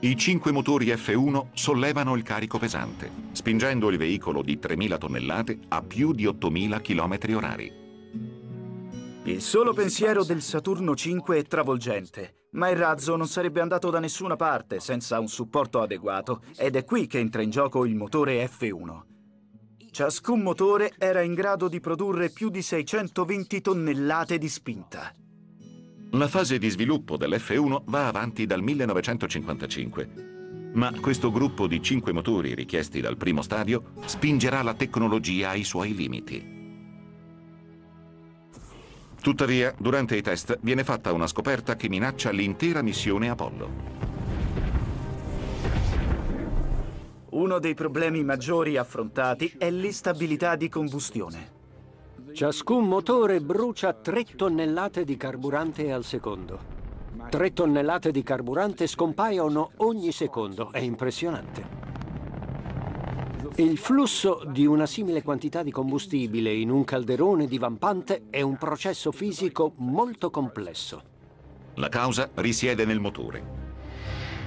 I 0.00 0.16
cinque 0.16 0.50
motori 0.50 0.86
F1 0.86 1.50
sollevano 1.52 2.16
il 2.16 2.24
carico 2.24 2.58
pesante, 2.58 3.08
spingendo 3.30 3.88
il 3.88 3.98
veicolo 3.98 4.42
di 4.42 4.58
3.000 4.60 4.98
tonnellate 4.98 5.58
a 5.68 5.80
più 5.80 6.12
di 6.12 6.24
8.000 6.24 6.80
km 6.80 7.36
orari. 7.36 7.72
Il 9.24 9.40
solo 9.40 9.72
pensiero 9.72 10.24
del 10.24 10.42
Saturno 10.42 10.96
5 10.96 11.38
è 11.38 11.44
travolgente, 11.44 12.41
ma 12.52 12.68
il 12.68 12.76
razzo 12.76 13.16
non 13.16 13.28
sarebbe 13.28 13.60
andato 13.60 13.90
da 13.90 14.00
nessuna 14.00 14.36
parte 14.36 14.80
senza 14.80 15.18
un 15.18 15.28
supporto 15.28 15.80
adeguato 15.80 16.42
ed 16.56 16.76
è 16.76 16.84
qui 16.84 17.06
che 17.06 17.18
entra 17.18 17.42
in 17.42 17.50
gioco 17.50 17.84
il 17.84 17.94
motore 17.94 18.44
F1. 18.44 19.00
Ciascun 19.90 20.40
motore 20.40 20.92
era 20.96 21.20
in 21.20 21.34
grado 21.34 21.68
di 21.68 21.78
produrre 21.78 22.30
più 22.30 22.48
di 22.48 22.62
620 22.62 23.60
tonnellate 23.60 24.38
di 24.38 24.48
spinta. 24.48 25.14
La 26.12 26.28
fase 26.28 26.58
di 26.58 26.68
sviluppo 26.68 27.16
dell'F1 27.16 27.82
va 27.84 28.06
avanti 28.06 28.46
dal 28.46 28.62
1955, 28.62 30.70
ma 30.74 30.92
questo 31.00 31.30
gruppo 31.30 31.66
di 31.66 31.82
cinque 31.82 32.12
motori 32.12 32.54
richiesti 32.54 33.00
dal 33.00 33.16
primo 33.16 33.42
stadio 33.42 33.92
spingerà 34.04 34.62
la 34.62 34.74
tecnologia 34.74 35.50
ai 35.50 35.64
suoi 35.64 35.94
limiti. 35.94 36.61
Tuttavia, 39.22 39.72
durante 39.78 40.16
i 40.16 40.20
test 40.20 40.58
viene 40.62 40.82
fatta 40.82 41.12
una 41.12 41.28
scoperta 41.28 41.76
che 41.76 41.88
minaccia 41.88 42.32
l'intera 42.32 42.82
missione 42.82 43.30
Apollo. 43.30 43.68
Uno 47.30 47.58
dei 47.60 47.74
problemi 47.74 48.24
maggiori 48.24 48.76
affrontati 48.76 49.54
è 49.56 49.70
l'instabilità 49.70 50.56
di 50.56 50.68
combustione. 50.68 51.50
Ciascun 52.32 52.88
motore 52.88 53.40
brucia 53.40 53.92
3 53.92 54.24
tonnellate 54.34 55.04
di 55.04 55.16
carburante 55.16 55.92
al 55.92 56.02
secondo. 56.02 56.58
3 57.30 57.52
tonnellate 57.52 58.10
di 58.10 58.24
carburante 58.24 58.88
scompaiono 58.88 59.70
ogni 59.76 60.10
secondo. 60.10 60.72
È 60.72 60.78
impressionante. 60.78 61.81
Il 63.56 63.76
flusso 63.76 64.42
di 64.46 64.64
una 64.64 64.86
simile 64.86 65.22
quantità 65.22 65.62
di 65.62 65.70
combustibile 65.70 66.54
in 66.54 66.70
un 66.70 66.84
calderone 66.84 67.46
divampante 67.46 68.22
è 68.30 68.40
un 68.40 68.56
processo 68.56 69.12
fisico 69.12 69.74
molto 69.76 70.30
complesso. 70.30 71.02
La 71.74 71.90
causa 71.90 72.30
risiede 72.36 72.86
nel 72.86 72.98
motore. 72.98 73.60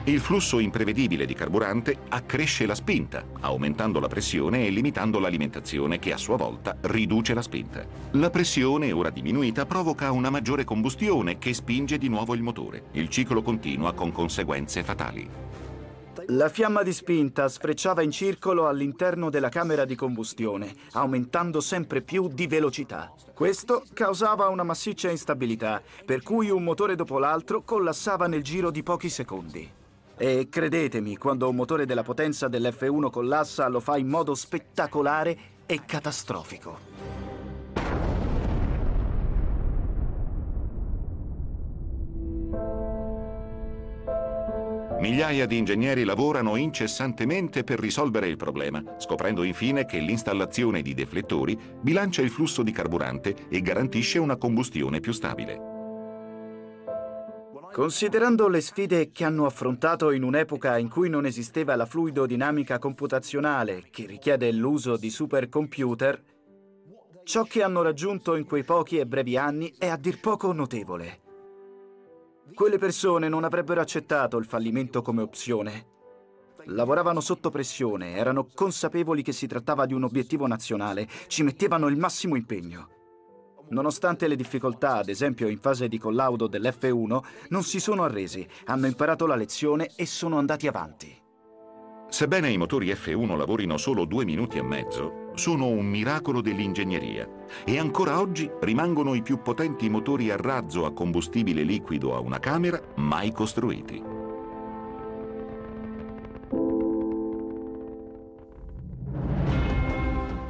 Il 0.06 0.20
flusso 0.20 0.58
imprevedibile 0.58 1.28
di 1.28 1.36
carburante 1.36 1.98
accresce 2.10 2.66
la 2.66 2.74
spinta, 2.74 3.24
aumentando 3.42 4.00
la 4.00 4.08
pressione 4.08 4.66
e 4.66 4.72
limitando 4.72 5.20
l'alimentazione 5.20 6.00
che 6.00 6.12
a 6.12 6.18
sua 6.18 6.36
volta 6.36 6.76
riduce 6.82 7.36
la 7.36 7.44
spinta. 7.44 7.86
La 8.12 8.32
pressione, 8.32 8.92
ora 8.92 9.12
diminuita, 9.12 9.68
provoca 9.68 10.12
una 10.12 10.32
maggiore 10.32 10.64
combustione 10.64 11.38
che 11.38 11.54
spinge 11.54 12.00
di 12.00 12.10
nuovo 12.10 12.34
il 12.34 12.42
motore. 12.42 12.86
Il 12.94 13.10
ciclo 13.10 13.44
continua 13.44 13.94
con 13.94 14.12
conseguenze 14.12 14.84
fatali. 14.84 15.45
La 16.30 16.50
fiamma 16.50 16.82
di 16.82 16.92
spinta 16.92 17.48
sfrecciava 17.48 18.02
in 18.02 18.10
circolo 18.10 18.68
all'interno 18.68 19.30
della 19.30 19.50
camera 19.50 19.86
di 19.86 19.94
combustione, 19.94 20.74
aumentando 20.94 21.62
sempre 21.62 22.02
più 22.02 22.28
di 22.30 22.48
velocità. 22.48 23.14
Questo 23.32 23.84
causava 23.94 24.48
una 24.48 24.64
massiccia 24.64 25.12
instabilità, 25.12 25.84
per 26.04 26.24
cui 26.24 26.50
un 26.50 26.64
motore 26.64 26.96
dopo 26.96 27.20
l'altro 27.20 27.62
collassava 27.62 28.26
nel 28.26 28.42
giro 28.42 28.72
di 28.72 28.82
pochi 28.82 29.10
secondi. 29.10 29.72
E 30.18 30.48
credetemi, 30.50 31.16
quando 31.18 31.48
un 31.48 31.56
motore 31.56 31.86
della 31.86 32.04
potenza 32.04 32.48
dell'F1 32.48 33.12
collassa, 33.12 33.68
lo 33.68 33.80
fa 33.80 33.98
in 33.98 34.08
modo 34.08 34.34
spettacolare 34.34 35.38
e 35.68 35.86
catastrofico. 35.86 37.35
Migliaia 45.00 45.46
di 45.46 45.58
ingegneri 45.58 46.04
lavorano 46.04 46.56
incessantemente 46.56 47.64
per 47.64 47.80
risolvere 47.80 48.28
il 48.28 48.38
problema, 48.38 48.82
scoprendo 48.98 49.44
infine 49.44 49.86
che 49.86 50.00
l'installazione 50.00 50.82
di 50.82 50.94
deflettori 50.94 51.58
bilancia 51.82 52.22
il 52.22 52.30
flusso 52.30 52.64
di 52.64 52.72
carburante 52.72 53.36
e 53.50 53.62
garantisce 53.62 54.20
una 54.20 54.38
combustione 54.38 55.02
più 55.02 55.12
stabile. 55.12 55.74
Considerando 57.74 58.48
le 58.48 58.62
sfide 58.62 59.12
che 59.12 59.26
hanno 59.26 59.46
affrontato 59.46 60.12
in 60.12 60.24
un'epoca 60.24 60.78
in 60.78 60.88
cui 60.88 61.10
non 61.10 61.26
esisteva 61.26 61.76
la 61.76 61.86
fluidodinamica 61.86 62.80
computazionale 62.80 63.88
che 63.92 64.06
richiede 64.06 64.50
l'uso 64.54 64.96
di 64.96 65.10
supercomputer, 65.10 66.24
ciò 67.26 67.44
che 67.44 67.64
hanno 67.64 67.82
raggiunto 67.82 68.36
in 68.36 68.46
quei 68.46 68.64
pochi 68.64 68.98
e 68.98 69.06
brevi 69.06 69.36
anni 69.36 69.74
è 69.78 69.88
a 69.88 69.98
dir 69.98 70.22
poco 70.22 70.54
notevole. 70.54 71.25
Quelle 72.54 72.78
persone 72.78 73.28
non 73.28 73.44
avrebbero 73.44 73.82
accettato 73.82 74.38
il 74.38 74.46
fallimento 74.46 75.02
come 75.02 75.22
opzione. 75.22 75.94
Lavoravano 76.66 77.20
sotto 77.20 77.50
pressione, 77.50 78.16
erano 78.16 78.48
consapevoli 78.54 79.24
che 79.24 79.34
si 79.34 79.48
trattava 79.48 79.86
di 79.86 79.94
un 79.94 80.04
obiettivo 80.04 80.48
nazionale, 80.48 81.08
ci 81.28 81.44
mettevano 81.44 81.88
il 81.88 81.98
massimo 81.98 82.36
impegno. 82.36 82.90
Nonostante 83.70 84.28
le 84.28 84.36
difficoltà, 84.36 84.98
ad 84.98 85.10
esempio 85.10 85.48
in 85.48 85.60
fase 85.60 85.88
di 85.88 85.98
collaudo 85.98 86.48
dell'F1, 86.48 87.24
non 87.50 87.64
si 87.64 87.80
sono 87.80 88.04
arresi, 88.04 88.48
hanno 88.66 88.86
imparato 88.86 89.26
la 89.26 89.36
lezione 89.36 89.92
e 89.96 90.06
sono 90.06 90.38
andati 90.38 90.68
avanti. 90.68 91.25
Sebbene 92.10 92.50
i 92.50 92.58
motori 92.58 92.88
F1 92.88 93.36
lavorino 93.36 93.78
solo 93.78 94.06
due 94.06 94.26
minuti 94.26 94.58
e 94.58 94.62
mezzo, 94.62 95.32
sono 95.34 95.68
un 95.68 95.86
miracolo 95.86 96.40
dell'ingegneria 96.40 97.28
e 97.66 97.78
ancora 97.78 98.20
oggi 98.20 98.50
rimangono 98.62 99.16
i 99.16 99.22
più 99.22 99.42
potenti 99.42 99.90
motori 99.90 100.30
a 100.30 100.38
razzo 100.38 100.86
a 100.86 100.94
combustibile 100.94 101.64
liquido 101.64 102.16
a 102.16 102.20
una 102.20 102.40
camera 102.40 102.82
mai 102.96 103.32
costruiti. 103.34 104.14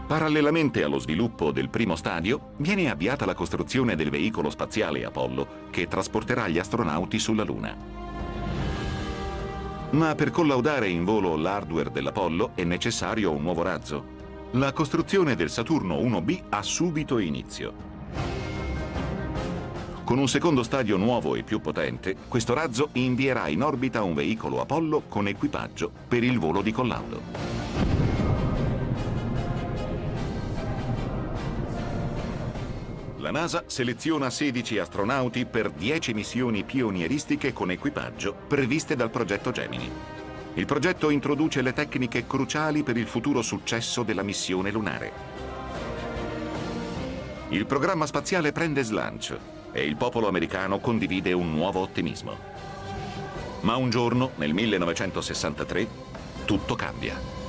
Parallelamente 0.08 0.84
allo 0.84 1.00
sviluppo 1.00 1.52
del 1.52 1.70
primo 1.70 1.96
stadio, 1.96 2.52
viene 2.58 2.92
avviata 2.92 3.26
la 3.26 3.34
costruzione 3.34 3.96
del 3.96 4.12
veicolo 4.12 4.52
spaziale 4.52 5.04
Apollo 5.04 5.64
che 5.72 5.88
trasporterà 5.88 6.48
gli 6.48 6.60
astronauti 6.60 7.18
sulla 7.18 7.44
Luna. 7.44 7.76
Ma 9.96 10.14
per 10.14 10.30
collaudare 10.30 10.90
in 10.90 11.06
volo 11.06 11.38
l'hardware 11.38 11.90
dell'Apollo 11.90 12.52
è 12.54 12.66
necessario 12.66 13.32
un 13.32 13.42
nuovo 13.42 13.62
razzo. 13.62 14.04
La 14.52 14.74
costruzione 14.74 15.36
del 15.36 15.50
Saturno 15.50 15.96
1B 15.96 16.44
ha 16.50 16.62
subito 16.62 17.18
inizio. 17.18 17.74
Con 20.04 20.18
un 20.18 20.28
secondo 20.28 20.64
stadio 20.64 20.98
nuovo 20.98 21.36
e 21.36 21.44
più 21.44 21.62
potente, 21.62 22.18
questo 22.28 22.54
razzo 22.54 22.90
invierà 22.94 23.48
in 23.48 23.64
orbita 23.64 24.04
un 24.04 24.14
veicolo 24.14 24.60
Apollo 24.60 25.04
con 25.08 25.30
equipaggio 25.30 25.90
per 26.10 26.26
il 26.26 26.40
volo 26.40 26.62
di 26.62 26.74
collaudo. 26.74 27.65
La 33.26 33.32
NASA 33.32 33.64
seleziona 33.66 34.30
16 34.30 34.78
astronauti 34.78 35.48
per 35.48 35.72
10 35.72 36.14
missioni 36.14 36.64
pionieristiche 36.64 37.54
con 37.54 37.72
equipaggio 37.72 38.36
previste 38.48 38.96
dal 38.96 39.10
progetto 39.10 39.50
Gemini. 39.50 39.92
Il 40.54 40.66
progetto 40.68 41.10
introduce 41.10 41.64
le 41.64 41.74
tecniche 41.74 42.28
cruciali 42.28 42.84
per 42.84 42.98
il 42.98 43.08
futuro 43.08 43.42
successo 43.42 44.04
della 44.04 44.22
missione 44.22 44.70
lunare. 44.70 45.12
Il 47.50 47.66
programma 47.66 48.06
spaziale 48.06 48.52
prende 48.52 48.84
slancio 48.84 49.40
e 49.72 49.84
il 49.84 49.96
popolo 49.96 50.28
americano 50.28 50.78
condivide 50.78 51.34
un 51.34 51.52
nuovo 51.52 51.80
ottimismo. 51.80 52.38
Ma 53.62 53.76
un 53.76 53.90
giorno, 53.90 54.34
nel 54.36 54.54
1963, 54.54 55.88
tutto 56.46 56.76
cambia. 56.76 57.45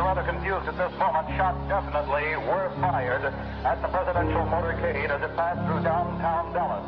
Rather 0.00 0.22
confused 0.24 0.66
at 0.66 0.76
this 0.76 0.92
moment. 0.98 1.28
Shots 1.36 1.60
definitely 1.68 2.32
were 2.48 2.72
fired 2.80 3.24
at 3.64 3.82
the 3.82 3.88
presidential 3.88 4.42
motorcade 4.48 5.10
as 5.10 5.20
it 5.22 5.36
passed 5.36 5.60
through 5.68 5.82
downtown 5.84 6.52
Dallas. 6.52 6.84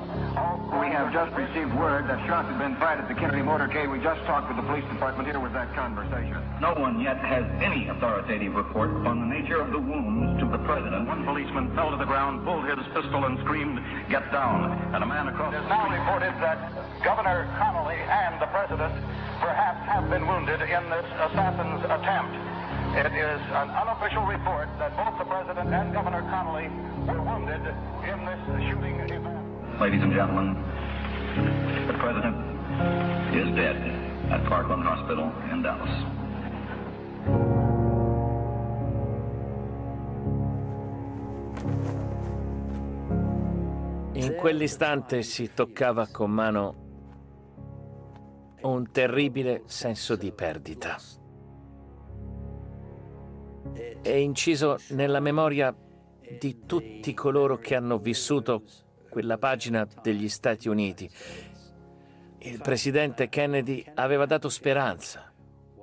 We 0.81 0.89
have 0.89 1.13
just 1.13 1.33
received 1.37 1.75
word 1.77 2.09
that 2.09 2.25
shots 2.27 2.49
have 2.49 2.59
been 2.59 2.77
fired 2.77 3.01
at 3.01 3.09
the 3.09 3.15
Kennedy 3.15 3.45
motorcade. 3.45 3.91
We 3.93 4.01
just 4.01 4.25
talked 4.25 4.49
with 4.49 4.57
the 4.57 4.65
police 4.65 4.85
department. 4.89 5.29
Here 5.29 5.39
was 5.39 5.53
that 5.53 5.75
conversation. 5.75 6.41
No 6.61 6.73
one 6.75 7.01
yet 7.01 7.19
has 7.19 7.45
any 7.61 7.89
authoritative 7.89 8.55
report 8.55 8.91
on 9.05 9.21
the 9.21 9.29
nature 9.29 9.61
of 9.61 9.71
the 9.73 9.79
wounds 9.79 10.41
to 10.41 10.49
the 10.49 10.59
president. 10.65 11.07
One 11.07 11.25
policeman 11.25 11.75
fell 11.77 11.91
to 11.91 11.99
the 11.99 12.09
ground, 12.09 12.45
pulled 12.45 12.65
his 12.65 12.81
pistol, 12.97 13.25
and 13.25 13.39
screamed, 13.41 13.79
"Get 14.09 14.31
down!" 14.33 14.73
And 14.95 15.05
a 15.05 15.07
man 15.07 15.29
across. 15.29 15.53
It 15.53 15.61
is 15.61 15.69
now 15.69 15.85
reported 15.89 16.33
that 16.41 16.59
Governor 17.05 17.47
Connolly 17.59 18.01
and 18.01 18.41
the 18.41 18.47
president 18.47 18.95
perhaps 19.41 19.85
have 19.87 20.09
been 20.09 20.27
wounded 20.27 20.63
in 20.63 20.83
this 20.89 21.07
assassin's 21.21 21.85
attempt. 21.85 22.62
It 22.95 23.07
is 23.07 23.41
an 23.57 23.71
unofficial 23.71 24.23
report 24.27 24.69
that 24.79 24.95
both 24.99 25.17
the 25.17 25.25
President 25.25 25.73
and 25.73 25.95
Governor 25.95 26.21
Connolly 26.29 26.69
were 27.09 27.23
wounded 27.23 27.63
in 28.05 28.19
this 28.27 28.69
shooting 28.69 29.01
event. 29.01 29.81
Ladies 29.81 30.03
and 30.03 30.13
gentlemen, 30.13 30.63
the 31.87 31.95
President 31.95 32.37
is 33.35 33.49
dead 33.57 33.77
at 34.31 34.45
Parkland 34.45 34.85
Hospital 34.85 35.33
in 35.51 35.63
Dallas. 35.63 35.89
In 44.13 44.37
quell'istante 44.37 45.23
si 45.23 45.51
toccava 45.55 46.09
con 46.09 46.31
mano 46.31 46.75
un 48.61 48.91
terribile 48.93 49.63
senso 49.65 50.15
di 50.15 50.31
perdita 50.31 51.21
è 54.03 54.11
inciso 54.11 54.79
nella 54.91 55.21
memoria 55.21 55.75
di 56.39 56.65
tutti 56.67 57.15
coloro 57.15 57.59
che 57.59 57.75
hanno 57.75 57.99
vissuto 57.99 58.63
quella 59.09 59.39
pagina 59.39 59.87
degli 60.03 60.29
Stati 60.29 60.69
Uniti. 60.69 61.09
Il 62.39 62.61
presidente 62.61 63.29
Kennedy 63.29 63.85
aveva 63.95 64.27
dato 64.27 64.49
speranza, 64.49 65.33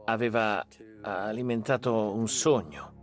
aveva 0.05 0.65
alimentato 1.01 2.13
un 2.13 2.27
sogno. 2.27 2.93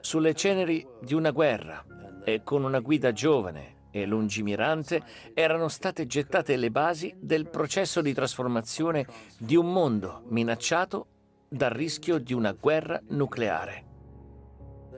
Sulle 0.00 0.34
ceneri 0.34 0.86
di 1.00 1.14
una 1.14 1.30
guerra 1.30 1.84
e 2.24 2.42
con 2.42 2.64
una 2.64 2.80
guida 2.80 3.12
giovane 3.12 3.88
e 3.90 4.06
lungimirante 4.06 5.02
erano 5.34 5.68
state 5.68 6.06
gettate 6.06 6.56
le 6.56 6.70
basi 6.70 7.14
del 7.16 7.48
processo 7.48 8.00
di 8.00 8.12
trasformazione 8.12 9.06
di 9.38 9.54
un 9.54 9.72
mondo 9.72 10.22
minacciato 10.26 11.06
dal 11.54 11.70
rischio 11.70 12.18
di 12.18 12.32
una 12.32 12.52
guerra 12.52 13.00
nucleare. 13.08 13.84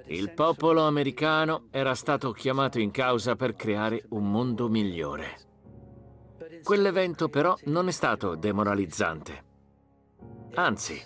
Il 0.06 0.32
popolo 0.32 0.82
americano 0.82 1.66
era 1.70 1.94
stato 1.94 2.32
chiamato 2.32 2.78
in 2.78 2.90
causa 2.90 3.36
per 3.36 3.54
creare 3.54 4.04
un 4.10 4.30
mondo 4.30 4.68
migliore. 4.68 5.44
Quell'evento 6.62 7.28
però 7.28 7.56
non 7.64 7.88
è 7.88 7.90
stato 7.90 8.34
demoralizzante. 8.36 9.44
Anzi, 10.54 11.00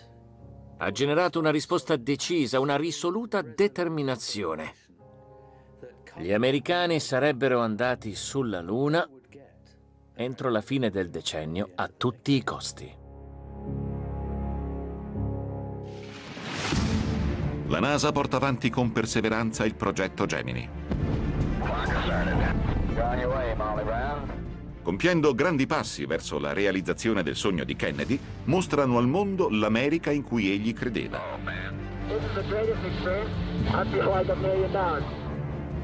ha 0.79 0.91
generato 0.91 1.39
una 1.39 1.51
risposta 1.51 1.97
decisa, 1.97 2.61
una 2.61 2.77
risoluta 2.77 3.43
determinazione. 3.43 4.75
Gli 6.17 6.33
americani 6.33 7.01
sarebbero 7.01 7.61
andati 7.61 8.15
sulla 8.15 8.61
Luna 8.61 9.09
entro 10.15 10.51
la 10.51 10.61
fine 10.61 10.91
del 10.91 11.09
decennio 11.09 11.71
a 11.75 11.89
tutti 11.89 12.33
i 12.33 12.45
costi. 12.45 13.00
La 17.71 17.79
NASA 17.79 18.11
porta 18.11 18.37
avanti 18.37 18.69
con 18.69 18.91
perseveranza 18.91 19.65
il 19.65 19.77
progetto 19.77 20.27
Gemini. 20.27 20.69
Compiendo 24.83 25.33
grandi 25.35 25.67
passi 25.67 26.05
verso 26.05 26.41
la 26.41 26.53
realizzazione 26.53 27.23
del 27.23 27.37
sogno 27.37 27.63
di 27.63 27.77
Kennedy, 27.77 28.19
mostrano 28.47 28.99
al 28.99 29.07
mondo 29.07 29.49
l'America 29.49 30.11
in 30.11 30.25
cui 30.25 30.51
egli 30.51 30.73
credeva. 30.73 31.21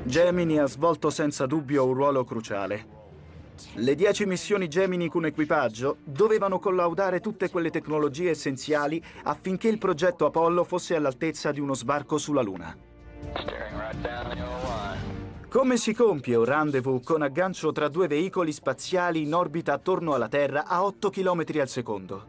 Gemini 0.02 0.58
ha 0.58 0.66
svolto 0.66 1.10
senza 1.10 1.46
dubbio 1.46 1.86
un 1.86 1.94
ruolo 1.94 2.24
cruciale. 2.24 2.95
Le 3.74 3.94
dieci 3.94 4.26
missioni 4.26 4.68
Gemini 4.68 5.08
con 5.08 5.26
equipaggio 5.26 5.98
dovevano 6.04 6.58
collaudare 6.58 7.20
tutte 7.20 7.50
quelle 7.50 7.70
tecnologie 7.70 8.30
essenziali 8.30 9.02
affinché 9.24 9.68
il 9.68 9.78
progetto 9.78 10.26
Apollo 10.26 10.64
fosse 10.64 10.94
all'altezza 10.94 11.52
di 11.52 11.60
uno 11.60 11.74
sbarco 11.74 12.18
sulla 12.18 12.42
Luna. 12.42 12.76
Come 15.48 15.76
si 15.78 15.94
compie 15.94 16.36
un 16.36 16.44
rendezvous 16.44 17.02
con 17.02 17.22
aggancio 17.22 17.72
tra 17.72 17.88
due 17.88 18.08
veicoli 18.08 18.52
spaziali 18.52 19.22
in 19.22 19.32
orbita 19.32 19.72
attorno 19.72 20.12
alla 20.12 20.28
Terra 20.28 20.66
a 20.66 20.84
8 20.84 21.08
km 21.08 21.44
al 21.60 21.68
secondo? 21.68 22.26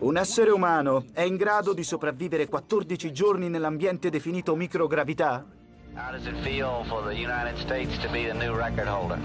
Un 0.00 0.16
essere 0.16 0.50
umano 0.50 1.04
è 1.12 1.22
in 1.22 1.36
grado 1.36 1.72
di 1.72 1.82
sopravvivere 1.82 2.48
14 2.48 3.12
giorni 3.12 3.48
nell'ambiente 3.48 4.10
definito 4.10 4.54
microgravità? 4.54 5.57
How 5.98 6.12
does 6.12 6.26
it 6.28 6.36
feel 6.44 6.84
for 6.84 7.02
the 7.02 7.12
United 7.12 7.58
States 7.58 7.98
to 7.98 8.08
be 8.08 8.24
the 8.24 8.32
new 8.32 8.54
record 8.54 8.86
holder? 8.86 9.18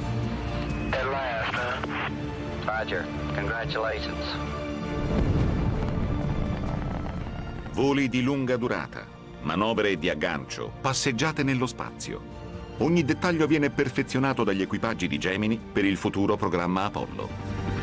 At 0.91 1.05
last, 1.05 1.53
huh? 1.53 2.09
Roger. 2.65 3.05
Congratulations. 3.35 4.25
Voli 7.73 8.09
di 8.09 8.23
lunga 8.23 8.57
durata, 8.57 9.05
manovre 9.43 9.99
di 9.99 10.09
aggancio, 10.09 10.71
passeggiate 10.81 11.43
nello 11.43 11.67
spazio. 11.67 12.19
Ogni 12.79 13.05
dettaglio 13.05 13.45
viene 13.45 13.69
perfezionato 13.69 14.43
dagli 14.43 14.63
equipaggi 14.63 15.07
di 15.07 15.19
Gemini 15.19 15.59
per 15.59 15.85
il 15.85 15.95
futuro 15.95 16.37
programma 16.37 16.85
Apollo. 16.85 17.82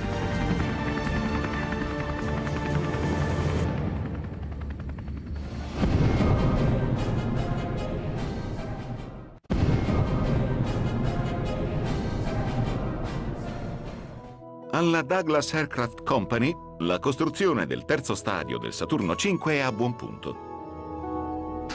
Alla 14.80 15.02
Douglas 15.02 15.52
Aircraft 15.52 16.04
Company, 16.04 16.56
la 16.78 16.98
costruzione 16.98 17.66
del 17.66 17.84
terzo 17.84 18.14
stadio 18.14 18.56
del 18.56 18.72
Saturno 18.72 19.14
5 19.14 19.52
è 19.52 19.58
a 19.58 19.70
buon 19.72 19.94
punto. 19.94 21.68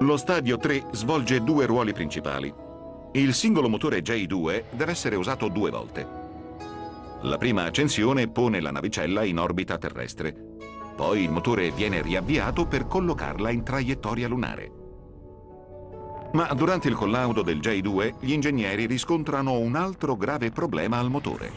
Lo 0.00 0.16
stadio 0.18 0.58
3 0.58 0.88
svolge 0.90 1.42
due 1.42 1.64
ruoli 1.64 1.94
principali. 1.94 2.52
Il 3.12 3.32
singolo 3.32 3.70
motore 3.70 4.02
J2 4.02 4.64
deve 4.72 4.90
essere 4.92 5.16
usato 5.16 5.48
due 5.48 5.70
volte. 5.70 6.06
La 7.22 7.38
prima 7.38 7.64
accensione 7.64 8.28
pone 8.28 8.60
la 8.60 8.70
navicella 8.70 9.24
in 9.24 9.38
orbita 9.38 9.78
terrestre. 9.78 10.36
Poi 10.96 11.22
il 11.22 11.30
motore 11.30 11.70
viene 11.70 12.02
riavviato 12.02 12.66
per 12.66 12.86
collocarla 12.86 13.48
in 13.48 13.62
traiettoria 13.64 14.28
lunare. 14.28 14.79
Ma 16.32 16.52
durante 16.54 16.86
il 16.86 16.94
collaudo 16.94 17.42
del 17.42 17.58
J2 17.58 18.14
gli 18.20 18.32
ingegneri 18.32 18.86
riscontrano 18.86 19.58
un 19.58 19.74
altro 19.74 20.16
grave 20.16 20.50
problema 20.50 20.98
al 20.98 21.10
motore. 21.10 21.50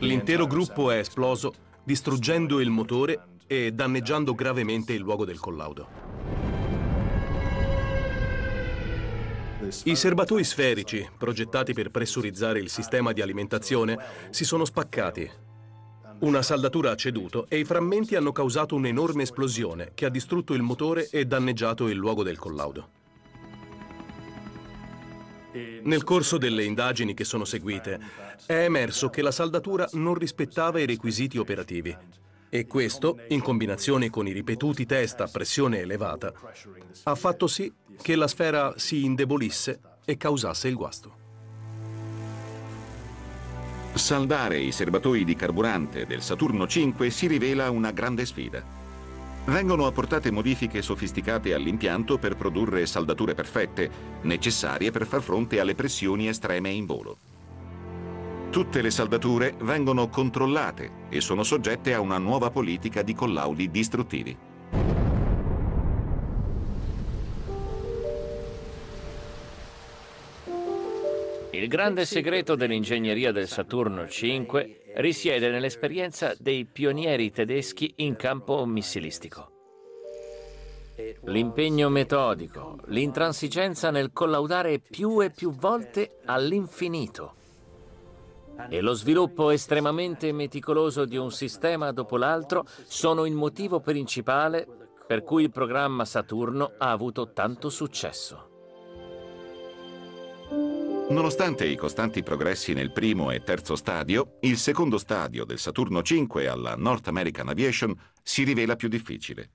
L'intero 0.00 0.46
gruppo 0.46 0.90
è 0.90 0.98
esploso, 0.98 1.54
distruggendo 1.84 2.60
il 2.60 2.70
motore 2.70 3.26
e 3.46 3.72
danneggiando 3.72 4.34
gravemente 4.34 4.92
il 4.92 5.00
luogo 5.00 5.24
del 5.24 5.38
collaudo. 5.38 5.88
I 9.84 9.94
serbatoi 9.94 10.44
sferici, 10.44 11.08
progettati 11.16 11.72
per 11.72 11.90
pressurizzare 11.90 12.58
il 12.58 12.70
sistema 12.70 13.12
di 13.12 13.22
alimentazione, 13.22 13.98
si 14.30 14.44
sono 14.44 14.64
spaccati. 14.64 15.30
Una 16.20 16.42
saldatura 16.42 16.90
ha 16.90 16.96
ceduto 16.96 17.46
e 17.48 17.58
i 17.58 17.64
frammenti 17.64 18.16
hanno 18.16 18.32
causato 18.32 18.74
un'enorme 18.74 19.22
esplosione 19.22 19.92
che 19.94 20.06
ha 20.06 20.10
distrutto 20.10 20.54
il 20.54 20.62
motore 20.62 21.08
e 21.10 21.24
danneggiato 21.24 21.86
il 21.88 21.96
luogo 21.96 22.24
del 22.24 22.38
collaudo. 22.38 22.97
Nel 25.52 26.04
corso 26.04 26.36
delle 26.36 26.64
indagini 26.64 27.14
che 27.14 27.24
sono 27.24 27.44
seguite 27.44 27.98
è 28.46 28.64
emerso 28.64 29.08
che 29.08 29.22
la 29.22 29.30
saldatura 29.30 29.88
non 29.92 30.14
rispettava 30.14 30.78
i 30.80 30.86
requisiti 30.86 31.38
operativi 31.38 31.96
e 32.50 32.66
questo, 32.66 33.18
in 33.28 33.42
combinazione 33.42 34.10
con 34.10 34.26
i 34.26 34.32
ripetuti 34.32 34.86
test 34.86 35.20
a 35.20 35.28
pressione 35.28 35.80
elevata, 35.80 36.32
ha 37.04 37.14
fatto 37.14 37.46
sì 37.46 37.72
che 38.00 38.16
la 38.16 38.26
sfera 38.26 38.74
si 38.76 39.04
indebolisse 39.04 39.80
e 40.04 40.16
causasse 40.16 40.68
il 40.68 40.74
guasto. 40.74 41.16
Saldare 43.92 44.58
i 44.58 44.70
serbatoi 44.70 45.24
di 45.24 45.34
carburante 45.34 46.06
del 46.06 46.22
Saturno 46.22 46.66
5 46.66 47.10
si 47.10 47.26
rivela 47.26 47.70
una 47.70 47.90
grande 47.90 48.24
sfida. 48.24 48.77
Vengono 49.48 49.86
apportate 49.86 50.30
modifiche 50.30 50.82
sofisticate 50.82 51.54
all'impianto 51.54 52.18
per 52.18 52.36
produrre 52.36 52.84
saldature 52.84 53.32
perfette, 53.32 53.90
necessarie 54.22 54.90
per 54.90 55.06
far 55.06 55.22
fronte 55.22 55.58
alle 55.58 55.74
pressioni 55.74 56.28
estreme 56.28 56.68
in 56.68 56.84
volo. 56.84 57.16
Tutte 58.50 58.82
le 58.82 58.90
saldature 58.90 59.54
vengono 59.60 60.10
controllate 60.10 61.06
e 61.08 61.22
sono 61.22 61.44
soggette 61.44 61.94
a 61.94 62.00
una 62.00 62.18
nuova 62.18 62.50
politica 62.50 63.00
di 63.00 63.14
collaudi 63.14 63.70
distruttivi. 63.70 64.36
Il 71.52 71.68
grande 71.68 72.04
segreto 72.04 72.54
dell'ingegneria 72.54 73.32
del 73.32 73.48
Saturno 73.48 74.06
5 74.06 74.87
risiede 74.98 75.50
nell'esperienza 75.50 76.34
dei 76.38 76.64
pionieri 76.64 77.30
tedeschi 77.30 77.94
in 77.96 78.16
campo 78.16 78.64
missilistico. 78.64 79.52
L'impegno 81.24 81.88
metodico, 81.88 82.78
l'intransigenza 82.86 83.90
nel 83.90 84.12
collaudare 84.12 84.80
più 84.80 85.22
e 85.22 85.30
più 85.30 85.52
volte 85.52 86.18
all'infinito 86.24 87.34
e 88.68 88.80
lo 88.80 88.92
sviluppo 88.92 89.50
estremamente 89.50 90.32
meticoloso 90.32 91.04
di 91.04 91.16
un 91.16 91.30
sistema 91.30 91.92
dopo 91.92 92.16
l'altro 92.16 92.66
sono 92.86 93.24
il 93.24 93.34
motivo 93.34 93.78
principale 93.78 94.66
per 95.06 95.22
cui 95.22 95.44
il 95.44 95.50
programma 95.50 96.04
Saturno 96.04 96.72
ha 96.76 96.90
avuto 96.90 97.32
tanto 97.32 97.70
successo. 97.70 98.46
Nonostante 101.10 101.66
i 101.66 101.74
costanti 101.74 102.22
progressi 102.22 102.74
nel 102.74 102.92
primo 102.92 103.30
e 103.30 103.42
terzo 103.42 103.76
stadio, 103.76 104.36
il 104.42 104.58
secondo 104.58 104.98
stadio 104.98 105.46
del 105.46 105.58
Saturno 105.58 106.02
5 106.02 106.46
alla 106.46 106.76
North 106.76 107.08
American 107.08 107.48
Aviation 107.48 107.98
si 108.22 108.44
rivela 108.44 108.76
più 108.76 108.88
difficile. 108.88 109.50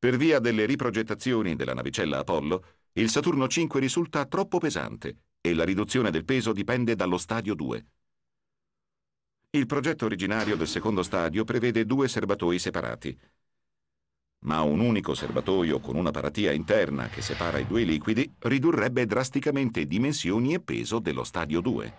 Per 0.00 0.16
via 0.16 0.40
delle 0.40 0.66
riprogettazioni 0.66 1.54
della 1.54 1.74
navicella 1.74 2.18
Apollo, 2.18 2.64
il 2.94 3.08
Saturno 3.08 3.46
5 3.46 3.78
risulta 3.78 4.26
troppo 4.26 4.58
pesante 4.58 5.18
e 5.40 5.54
la 5.54 5.64
riduzione 5.64 6.10
del 6.10 6.24
peso 6.24 6.52
dipende 6.52 6.96
dallo 6.96 7.16
stadio 7.16 7.54
2. 7.54 7.86
Il 9.50 9.66
progetto 9.66 10.06
originario 10.06 10.56
del 10.56 10.66
secondo 10.66 11.04
stadio 11.04 11.44
prevede 11.44 11.86
due 11.86 12.08
serbatoi 12.08 12.58
separati, 12.58 13.16
ma 14.42 14.62
un 14.62 14.80
unico 14.80 15.14
serbatoio 15.14 15.80
con 15.80 15.96
una 15.96 16.10
paratia 16.10 16.52
interna 16.52 17.08
che 17.08 17.22
separa 17.22 17.58
i 17.58 17.66
due 17.66 17.82
liquidi 17.82 18.32
ridurrebbe 18.40 19.06
drasticamente 19.06 19.86
dimensioni 19.86 20.54
e 20.54 20.60
peso 20.60 20.98
dello 20.98 21.24
stadio 21.24 21.60
2. 21.60 21.94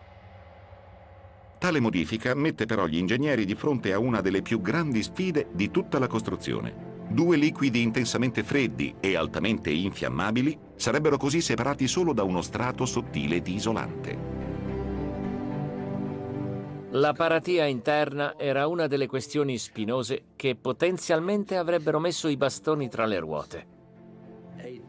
Tale 1.60 1.80
modifica 1.80 2.34
mette 2.36 2.66
però 2.66 2.88
gli 2.88 2.98
ingegneri 2.98 3.46
di 3.46 3.56
fronte 3.56 3.94
a 3.94 4.00
una 4.00 4.20
delle 4.20 4.42
più 4.42 4.60
grandi 4.60 5.02
sfide 5.02 5.48
di 5.54 5.72
tutta 5.72 5.98
la 6.00 6.08
costruzione. 6.08 6.92
Due 7.10 7.38
liquidi 7.38 7.82
intensamente 7.82 8.44
freddi 8.44 8.96
e 9.00 9.16
altamente 9.16 9.70
infiammabili 9.70 10.58
sarebbero 10.76 11.16
così 11.16 11.40
separati 11.40 11.88
solo 11.88 12.12
da 12.12 12.24
uno 12.24 12.42
strato 12.42 12.86
sottile 12.86 13.42
di 13.42 13.56
isolante. 13.56 14.33
La 16.96 17.14
paratia 17.14 17.66
interna 17.66 18.38
era 18.38 18.68
una 18.68 18.86
delle 18.86 19.08
questioni 19.08 19.58
spinose 19.58 20.26
che 20.36 20.56
potenzialmente 20.56 21.58
avrebbero 21.58 21.98
messo 21.98 22.28
i 22.28 22.38
bastoni 22.38 22.88
tra 22.88 23.08
le 23.08 23.18
ruote. 23.18 23.66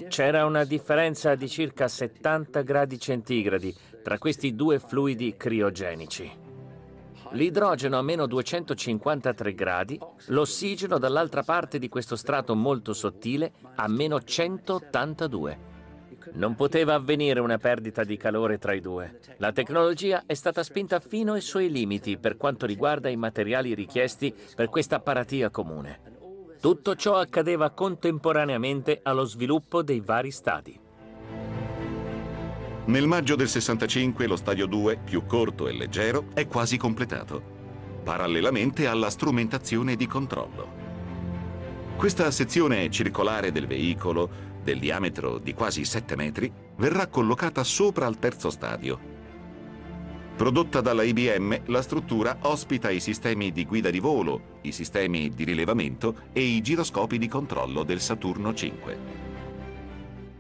C'era 0.09 0.45
una 0.45 0.65
differenza 0.65 1.35
di 1.35 1.49
circa 1.49 1.89
70 1.89 2.61
gradi 2.61 2.99
centigradi 2.99 3.75
tra 4.03 4.19
questi 4.19 4.55
due 4.55 4.81
fluidi 4.81 5.35
criogenici. 5.39 6.31
L'idrogeno 7.31 7.97
a 7.97 8.03
meno 8.03 8.27
253 8.27 9.55
gradi, 9.55 9.99
l'ossigeno 10.27 10.99
dall'altra 10.99 11.43
parte 11.43 11.79
di 11.79 11.89
questo 11.89 12.17
strato 12.17 12.55
molto 12.55 12.93
sottile 12.93 13.53
a 13.77 13.89
meno 13.89 14.21
182. 14.23 15.73
Non 16.33 16.55
poteva 16.55 16.95
avvenire 16.95 17.41
una 17.41 17.59
perdita 17.59 18.03
di 18.05 18.17
calore 18.17 18.59
tra 18.59 18.73
i 18.73 18.81
due. 18.81 19.21
La 19.37 19.53
tecnologia 19.53 20.25
è 20.27 20.35
stata 20.35 20.63
spinta 20.63 21.01
fino 21.01 21.35
ai 21.35 21.41
suoi 21.41 21.71
limiti 21.71 22.17
per 22.17 22.37
quanto 22.37 22.67
riguarda 22.67 23.09
i 23.09 23.17
materiali 23.17 23.75
richiesti 23.75 24.35
per 24.55 24.69
questa 24.69 25.01
paratia 25.01 25.51
comune. 25.51 26.01
Tutto 26.61 26.97
ciò 26.97 27.17
accadeva 27.17 27.71
contemporaneamente 27.71 29.01
allo 29.03 29.25
sviluppo 29.25 29.83
dei 29.83 30.01
vari 30.01 30.31
stadi. 30.31 30.81
Nel 32.87 33.07
maggio 33.07 33.35
del 33.35 33.49
65 33.49 34.27
lo 34.27 34.37
stadio 34.37 34.67
2, 34.67 34.99
più 35.05 35.25
corto 35.27 35.69
e 35.69 35.73
leggero, 35.73 36.27
è 36.35 36.47
quasi 36.47 36.77
completato, 36.77 37.43
parallelamente 38.03 38.87
alla 38.87 39.09
strumentazione 39.09 39.97
di 39.97 40.07
controllo. 40.07 40.83
Questa 41.97 42.31
sezione 42.31 42.91
circolare 42.91 43.53
del 43.53 43.67
veicolo 43.67 44.53
del 44.65 44.81
diametro 44.81 45.39
di 45.39 45.55
quasi 45.55 45.85
7 45.85 46.17
metri, 46.17 46.53
verrà 46.79 47.07
collocata 47.07 47.63
sopra 47.63 48.07
al 48.07 48.19
terzo 48.19 48.51
stadio. 48.51 49.13
Prodotta 50.37 50.81
dalla 50.81 51.05
IBM, 51.05 51.67
la 51.67 51.81
struttura 51.81 52.39
ospita 52.41 52.91
i 52.91 52.99
sistemi 52.99 53.53
di 53.53 53.65
guida 53.65 53.91
di 53.91 54.01
volo, 54.01 54.59
i 54.63 54.73
sistemi 54.73 55.29
di 55.29 55.45
rilevamento 55.45 56.23
e 56.33 56.41
i 56.41 56.61
giroscopi 56.61 57.19
di 57.19 57.29
controllo 57.29 57.85
del 57.85 58.01
Saturno 58.01 58.53
5. 58.53 59.23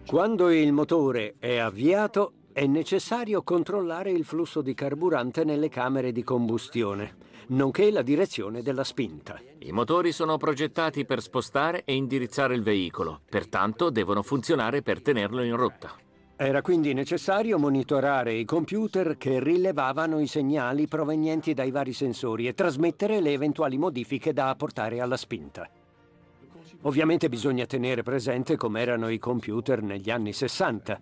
Quando 0.04 0.50
il 0.50 0.72
motore 0.72 1.36
è 1.38 1.58
avviato, 1.58 2.32
è 2.54 2.66
necessario 2.66 3.42
controllare 3.42 4.12
il 4.12 4.24
flusso 4.24 4.62
di 4.62 4.72
carburante 4.74 5.44
nelle 5.44 5.68
camere 5.68 6.12
di 6.12 6.22
combustione 6.22 7.32
nonché 7.48 7.90
la 7.90 8.02
direzione 8.02 8.62
della 8.62 8.84
spinta. 8.84 9.38
I 9.58 9.72
motori 9.72 10.12
sono 10.12 10.36
progettati 10.36 11.04
per 11.04 11.20
spostare 11.20 11.82
e 11.84 11.94
indirizzare 11.94 12.54
il 12.54 12.62
veicolo, 12.62 13.20
pertanto 13.28 13.90
devono 13.90 14.22
funzionare 14.22 14.82
per 14.82 15.02
tenerlo 15.02 15.42
in 15.42 15.56
rotta. 15.56 15.92
Era 16.36 16.62
quindi 16.62 16.94
necessario 16.94 17.58
monitorare 17.58 18.32
i 18.34 18.44
computer 18.44 19.16
che 19.16 19.40
rilevavano 19.40 20.20
i 20.20 20.26
segnali 20.26 20.88
provenienti 20.88 21.54
dai 21.54 21.70
vari 21.70 21.92
sensori 21.92 22.46
e 22.48 22.54
trasmettere 22.54 23.20
le 23.20 23.32
eventuali 23.32 23.76
modifiche 23.76 24.32
da 24.32 24.48
apportare 24.48 25.00
alla 25.00 25.16
spinta. 25.16 25.68
Ovviamente 26.82 27.28
bisogna 27.28 27.66
tenere 27.66 28.02
presente 28.02 28.56
come 28.56 28.80
erano 28.80 29.08
i 29.08 29.18
computer 29.18 29.82
negli 29.82 30.10
anni 30.10 30.32
60. 30.32 31.00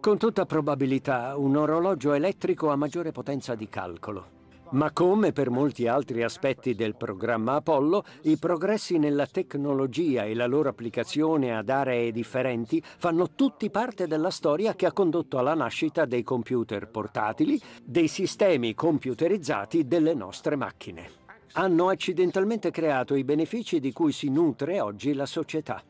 Con 0.00 0.18
tutta 0.18 0.46
probabilità 0.46 1.36
un 1.36 1.56
orologio 1.56 2.12
elettrico 2.12 2.70
ha 2.70 2.76
maggiore 2.76 3.10
potenza 3.10 3.54
di 3.54 3.68
calcolo. 3.68 4.34
Ma 4.70 4.90
come 4.92 5.32
per 5.32 5.50
molti 5.50 5.86
altri 5.86 6.22
aspetti 6.22 6.74
del 6.74 6.96
programma 6.96 7.54
Apollo, 7.54 8.04
i 8.22 8.36
progressi 8.36 8.98
nella 8.98 9.26
tecnologia 9.26 10.24
e 10.24 10.34
la 10.34 10.46
loro 10.46 10.68
applicazione 10.68 11.56
ad 11.56 11.68
aree 11.68 12.10
differenti 12.10 12.82
fanno 12.82 13.30
tutti 13.34 13.70
parte 13.70 14.06
della 14.06 14.30
storia 14.30 14.74
che 14.74 14.86
ha 14.86 14.92
condotto 14.92 15.38
alla 15.38 15.54
nascita 15.54 16.04
dei 16.04 16.22
computer 16.24 16.88
portatili, 16.88 17.60
dei 17.84 18.08
sistemi 18.08 18.74
computerizzati 18.74 19.86
delle 19.86 20.14
nostre 20.14 20.56
macchine. 20.56 21.10
Hanno 21.52 21.88
accidentalmente 21.88 22.70
creato 22.70 23.14
i 23.14 23.24
benefici 23.24 23.78
di 23.80 23.92
cui 23.92 24.12
si 24.12 24.28
nutre 24.30 24.80
oggi 24.80 25.14
la 25.14 25.26
società. 25.26 25.82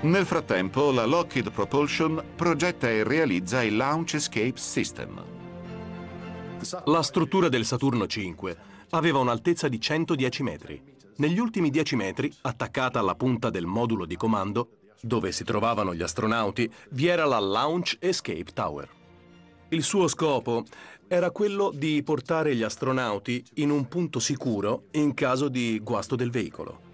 Nel 0.00 0.26
frattempo, 0.26 0.92
la 0.92 1.04
Lockheed 1.04 1.50
Propulsion 1.50 2.22
progetta 2.36 2.88
e 2.88 3.02
realizza 3.02 3.64
il 3.64 3.76
Launch 3.76 4.14
Escape 4.14 4.52
System, 4.54 5.24
la 6.84 7.02
struttura 7.02 7.48
del 7.48 7.64
Saturno 7.64 8.06
5 8.06 8.56
aveva 8.90 9.18
un'altezza 9.18 9.66
di 9.66 9.80
110 9.80 10.42
metri. 10.44 10.82
Negli 11.16 11.40
ultimi 11.40 11.70
10 11.70 11.96
metri, 11.96 12.32
attaccata 12.42 13.00
alla 13.00 13.16
punta 13.16 13.50
del 13.50 13.66
modulo 13.66 14.04
di 14.04 14.14
comando, 14.16 14.68
dove 15.00 15.32
si 15.32 15.42
trovavano 15.42 15.92
gli 15.92 16.02
astronauti, 16.02 16.70
vi 16.90 17.06
era 17.06 17.24
la 17.24 17.40
Launch 17.40 17.96
Escape 17.98 18.52
Tower. 18.52 18.88
Il 19.70 19.82
suo 19.82 20.06
scopo 20.06 20.62
era 21.08 21.32
quello 21.32 21.72
di 21.74 22.02
portare 22.04 22.54
gli 22.54 22.62
astronauti 22.62 23.44
in 23.54 23.70
un 23.70 23.88
punto 23.88 24.20
sicuro 24.20 24.84
in 24.92 25.12
caso 25.14 25.48
di 25.48 25.80
guasto 25.80 26.14
del 26.14 26.30
veicolo. 26.30 26.86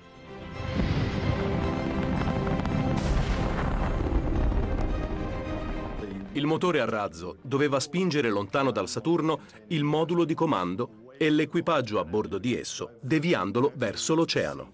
Il 6.34 6.46
motore 6.46 6.80
a 6.80 6.84
razzo 6.84 7.36
doveva 7.42 7.78
spingere 7.78 8.28
lontano 8.28 8.72
dal 8.72 8.88
Saturno 8.88 9.42
il 9.68 9.84
modulo 9.84 10.24
di 10.24 10.34
comando 10.34 11.12
e 11.16 11.30
l'equipaggio 11.30 12.00
a 12.00 12.04
bordo 12.04 12.38
di 12.38 12.58
esso, 12.58 12.98
deviandolo 13.00 13.70
verso 13.76 14.16
l'oceano. 14.16 14.72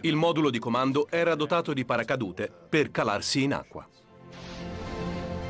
Il 0.00 0.16
modulo 0.16 0.48
di 0.48 0.58
comando 0.58 1.06
era 1.10 1.34
dotato 1.34 1.74
di 1.74 1.84
paracadute 1.84 2.50
per 2.68 2.90
calarsi 2.90 3.42
in 3.42 3.52
acqua. 3.52 3.86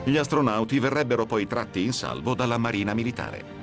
Gli 0.03 0.17
astronauti 0.17 0.81
verrebbero 0.81 1.27
poi 1.27 1.47
tratti 1.47 1.85
in 1.85 1.93
salvo 1.93 2.35
dalla 2.35 2.59
Marina 2.59 2.93
Militare. 2.93 3.58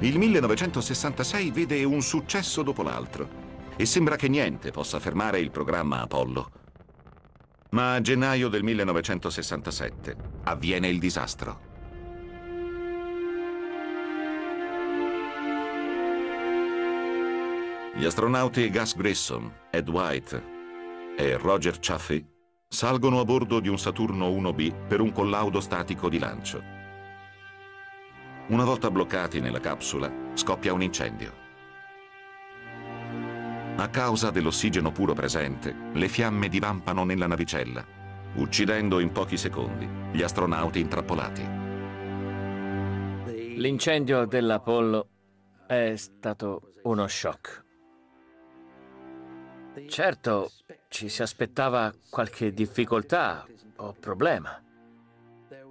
Il 0.00 0.16
1966 0.16 1.50
vede 1.50 1.82
un 1.82 2.00
successo 2.02 2.62
dopo 2.62 2.84
l'altro 2.84 3.28
e 3.76 3.84
sembra 3.84 4.14
che 4.14 4.28
niente 4.28 4.70
possa 4.70 5.00
fermare 5.00 5.40
il 5.40 5.50
programma 5.50 6.02
Apollo. 6.02 6.50
Ma 7.70 7.94
a 7.94 8.00
gennaio 8.00 8.48
del 8.48 8.62
1967 8.62 10.16
avviene 10.44 10.86
il 10.86 11.00
disastro. 11.00 11.66
Gli 17.96 18.04
astronauti 18.04 18.70
Gus 18.70 18.94
Grissom, 18.94 19.52
Ed 19.68 19.88
White 19.88 20.42
e 21.16 21.36
Roger 21.36 21.76
Chaffee 21.80 22.24
salgono 22.68 23.18
a 23.18 23.24
bordo 23.24 23.58
di 23.58 23.68
un 23.68 23.80
Saturno 23.80 24.28
1B 24.28 24.86
per 24.86 25.00
un 25.00 25.10
collaudo 25.10 25.58
statico 25.58 26.08
di 26.08 26.20
lancio. 26.20 26.77
Una 28.48 28.64
volta 28.64 28.90
bloccati 28.90 29.40
nella 29.40 29.60
capsula, 29.60 30.10
scoppia 30.32 30.72
un 30.72 30.80
incendio. 30.80 31.46
A 33.76 33.88
causa 33.90 34.30
dell'ossigeno 34.30 34.90
puro 34.90 35.12
presente, 35.12 35.74
le 35.92 36.08
fiamme 36.08 36.48
divampano 36.48 37.04
nella 37.04 37.26
navicella, 37.26 37.84
uccidendo 38.36 39.00
in 39.00 39.12
pochi 39.12 39.36
secondi 39.36 39.86
gli 40.12 40.22
astronauti 40.22 40.80
intrappolati. 40.80 41.46
L'incendio 43.56 44.24
dell'Apollo 44.24 45.08
è 45.66 45.94
stato 45.96 46.72
uno 46.84 47.06
shock. 47.06 47.64
Certo, 49.88 50.50
ci 50.88 51.10
si 51.10 51.20
aspettava 51.20 51.92
qualche 52.08 52.54
difficoltà 52.54 53.44
o 53.76 53.94
problema 54.00 54.62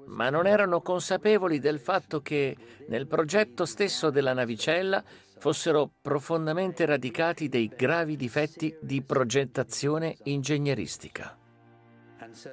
ma 0.08 0.30
non 0.30 0.48
erano 0.48 0.82
consapevoli 0.82 1.60
del 1.60 1.80
fatto 1.80 2.22
che 2.22 2.56
nel 2.88 3.08
progetto 3.08 3.66
stesso 3.66 4.10
della 4.10 4.34
navicella 4.34 5.04
fossero 5.38 5.92
profondamente 6.02 6.86
radicati 6.86 7.48
dei 7.48 7.72
gravi 7.76 8.16
difetti 8.16 8.76
di 8.82 9.02
progettazione 9.02 10.18
ingegneristica. 10.24 11.38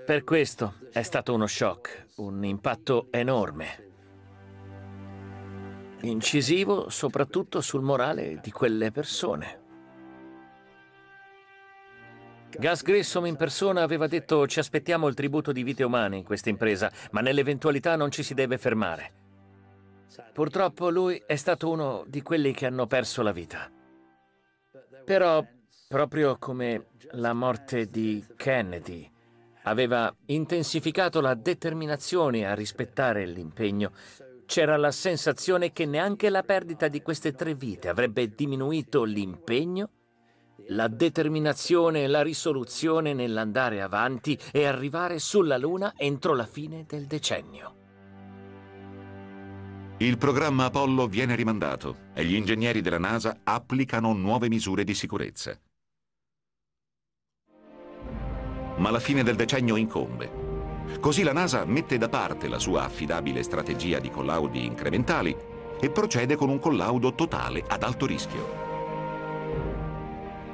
Per 0.04 0.24
questo 0.24 0.74
è 0.92 1.02
stato 1.02 1.34
uno 1.34 1.46
shock, 1.46 2.08
un 2.16 2.44
impatto 2.44 3.08
enorme, 3.10 3.92
incisivo 6.02 6.88
soprattutto 6.90 7.60
sul 7.60 7.82
morale 7.82 8.38
di 8.42 8.50
quelle 8.50 8.90
persone. 8.90 9.63
Gus 12.56 12.82
Grissom 12.82 13.26
in 13.26 13.36
persona 13.36 13.82
aveva 13.82 14.06
detto 14.06 14.46
ci 14.46 14.60
aspettiamo 14.60 15.08
il 15.08 15.14
tributo 15.14 15.50
di 15.50 15.62
vite 15.62 15.82
umane 15.82 16.18
in 16.18 16.24
questa 16.24 16.50
impresa, 16.50 16.90
ma 17.10 17.20
nell'eventualità 17.20 17.96
non 17.96 18.10
ci 18.10 18.22
si 18.22 18.34
deve 18.34 18.58
fermare. 18.58 19.12
Purtroppo 20.32 20.90
lui 20.90 21.20
è 21.26 21.36
stato 21.36 21.68
uno 21.68 22.04
di 22.06 22.22
quelli 22.22 22.52
che 22.52 22.66
hanno 22.66 22.86
perso 22.86 23.22
la 23.22 23.32
vita. 23.32 23.70
Però 25.04 25.44
proprio 25.88 26.38
come 26.38 26.86
la 27.12 27.32
morte 27.32 27.90
di 27.90 28.24
Kennedy 28.36 29.10
aveva 29.64 30.14
intensificato 30.26 31.20
la 31.20 31.34
determinazione 31.34 32.46
a 32.46 32.54
rispettare 32.54 33.26
l'impegno, 33.26 33.92
c'era 34.46 34.76
la 34.76 34.92
sensazione 34.92 35.72
che 35.72 35.86
neanche 35.86 36.28
la 36.30 36.42
perdita 36.42 36.88
di 36.88 37.02
queste 37.02 37.32
tre 37.32 37.54
vite 37.54 37.88
avrebbe 37.88 38.28
diminuito 38.34 39.04
l'impegno, 39.04 39.88
la 40.68 40.88
determinazione 40.88 42.04
e 42.04 42.06
la 42.06 42.22
risoluzione 42.22 43.12
nell'andare 43.12 43.82
avanti 43.82 44.38
e 44.52 44.64
arrivare 44.64 45.18
sulla 45.18 45.58
Luna 45.58 45.92
entro 45.96 46.34
la 46.34 46.46
fine 46.46 46.84
del 46.86 47.06
decennio. 47.06 47.82
Il 49.98 50.18
programma 50.18 50.64
Apollo 50.64 51.06
viene 51.06 51.36
rimandato 51.36 51.96
e 52.14 52.24
gli 52.24 52.34
ingegneri 52.34 52.80
della 52.80 52.98
NASA 52.98 53.40
applicano 53.44 54.12
nuove 54.12 54.48
misure 54.48 54.82
di 54.82 54.94
sicurezza. 54.94 55.58
Ma 58.76 58.90
la 58.90 58.98
fine 58.98 59.22
del 59.22 59.36
decennio 59.36 59.76
incombe. 59.76 60.42
Così 60.98 61.22
la 61.22 61.32
NASA 61.32 61.64
mette 61.64 61.96
da 61.96 62.08
parte 62.08 62.48
la 62.48 62.58
sua 62.58 62.84
affidabile 62.84 63.42
strategia 63.42 64.00
di 64.00 64.10
collaudi 64.10 64.64
incrementali 64.64 65.34
e 65.80 65.90
procede 65.90 66.34
con 66.34 66.48
un 66.48 66.58
collaudo 66.58 67.14
totale 67.14 67.64
ad 67.66 67.82
alto 67.82 68.04
rischio. 68.04 68.63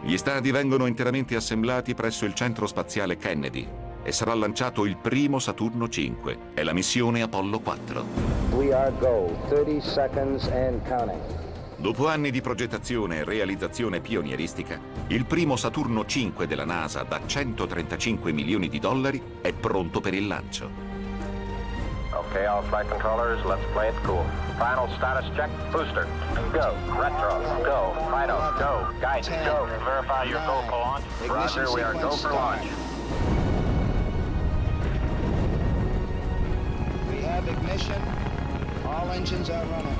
Gli 0.02 0.16
stadi 0.16 0.50
vengono 0.50 0.86
interamente 0.86 1.36
assemblati 1.36 1.94
presso 1.94 2.24
il 2.24 2.32
centro 2.32 2.66
spaziale 2.66 3.18
Kennedy 3.18 3.68
e 4.02 4.12
sarà 4.12 4.32
lanciato 4.32 4.86
il 4.86 4.96
primo 4.96 5.38
Saturno 5.38 5.88
5 5.88 6.38
e 6.54 6.62
la 6.62 6.72
missione 6.72 7.20
Apollo 7.20 7.60
4. 7.60 8.04
We 8.52 8.72
are 8.72 8.92
go. 8.98 9.30
30 9.48 9.80
seconds 9.86 10.48
and 10.48 10.80
counting. 10.88 11.20
Dopo 11.76 12.08
anni 12.08 12.30
di 12.30 12.40
progettazione 12.40 13.18
e 13.18 13.24
realizzazione 13.24 14.00
pionieristica, 14.00 14.80
il 15.08 15.26
primo 15.26 15.56
Saturno 15.56 16.06
5 16.06 16.46
della 16.46 16.64
NASA 16.64 17.02
da 17.02 17.20
135 17.24 18.32
milioni 18.32 18.68
di 18.68 18.78
dollari 18.78 19.22
è 19.42 19.52
pronto 19.52 20.00
per 20.00 20.14
il 20.14 20.26
lancio. 20.26 20.89
Okay, 22.30 22.46
all 22.46 22.62
flight 22.62 22.88
controllers, 22.88 23.44
let's 23.44 23.64
play 23.72 23.88
it 23.88 23.94
cool. 24.04 24.24
Final 24.56 24.86
status 24.96 25.28
check, 25.34 25.50
booster, 25.72 26.06
go. 26.52 26.76
Retro, 26.96 27.40
go. 27.64 27.92
Final, 28.08 28.38
go. 28.56 28.88
Guidance, 29.00 29.26
go. 29.44 29.66
Verify 29.84 30.22
your 30.24 30.38
go 30.46 30.62
for 30.66 30.70
launch. 30.70 31.04
Roger, 31.28 31.74
we 31.74 31.80
are 31.80 31.92
go 31.94 32.10
for 32.10 32.30
launch. 32.30 32.62
We 37.10 37.20
have 37.22 37.48
ignition. 37.48 38.00
All 38.86 39.10
engines 39.10 39.50
are 39.50 39.66
running. 39.66 39.99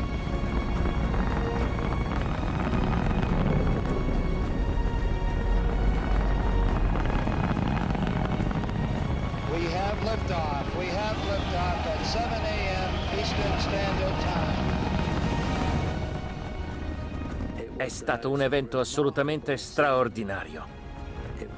È 17.76 17.88
stato 17.88 18.30
un 18.30 18.42
evento 18.42 18.78
assolutamente 18.78 19.56
straordinario. 19.56 20.66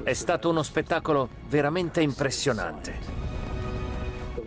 È 0.04 0.12
stato 0.12 0.48
uno 0.50 0.62
spettacolo 0.62 1.28
veramente 1.48 2.00
impressionante. 2.00 2.98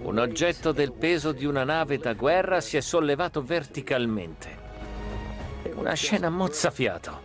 Un 0.03 0.17
oggetto 0.19 0.71
del 0.71 0.93
peso 0.93 1.31
di 1.31 1.45
una 1.45 1.63
nave 1.63 1.97
da 1.97 2.13
guerra 2.13 2.61
si 2.61 2.77
è 2.77 2.79
sollevato 2.79 3.43
verticalmente. 3.43 4.57
Una 5.75 5.93
scena 5.93 6.29
mozzafiato. 6.29 7.19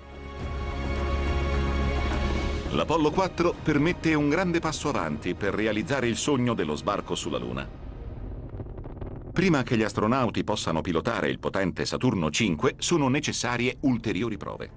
L'Apollo 2.70 3.10
4 3.10 3.54
permette 3.62 4.14
un 4.14 4.28
grande 4.28 4.58
passo 4.60 4.88
avanti 4.88 5.34
per 5.34 5.54
realizzare 5.54 6.08
il 6.08 6.16
sogno 6.16 6.54
dello 6.54 6.74
sbarco 6.74 7.14
sulla 7.14 7.38
Luna. 7.38 7.79
Prima 9.32 9.62
che 9.62 9.76
gli 9.76 9.82
astronauti 9.82 10.42
possano 10.42 10.80
pilotare 10.80 11.28
il 11.30 11.38
potente 11.38 11.84
Saturno 11.84 12.30
5 12.30 12.74
sono 12.78 13.08
necessarie 13.08 13.76
ulteriori 13.80 14.36
prove. 14.36 14.70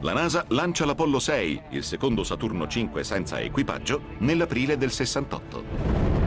La 0.00 0.12
NASA 0.12 0.44
lancia 0.48 0.84
l'Apollo 0.84 1.20
6, 1.20 1.62
il 1.70 1.84
secondo 1.84 2.24
Saturno 2.24 2.66
5 2.66 3.04
senza 3.04 3.38
equipaggio, 3.38 4.02
nell'aprile 4.18 4.76
del 4.76 4.90
68. 4.90 6.21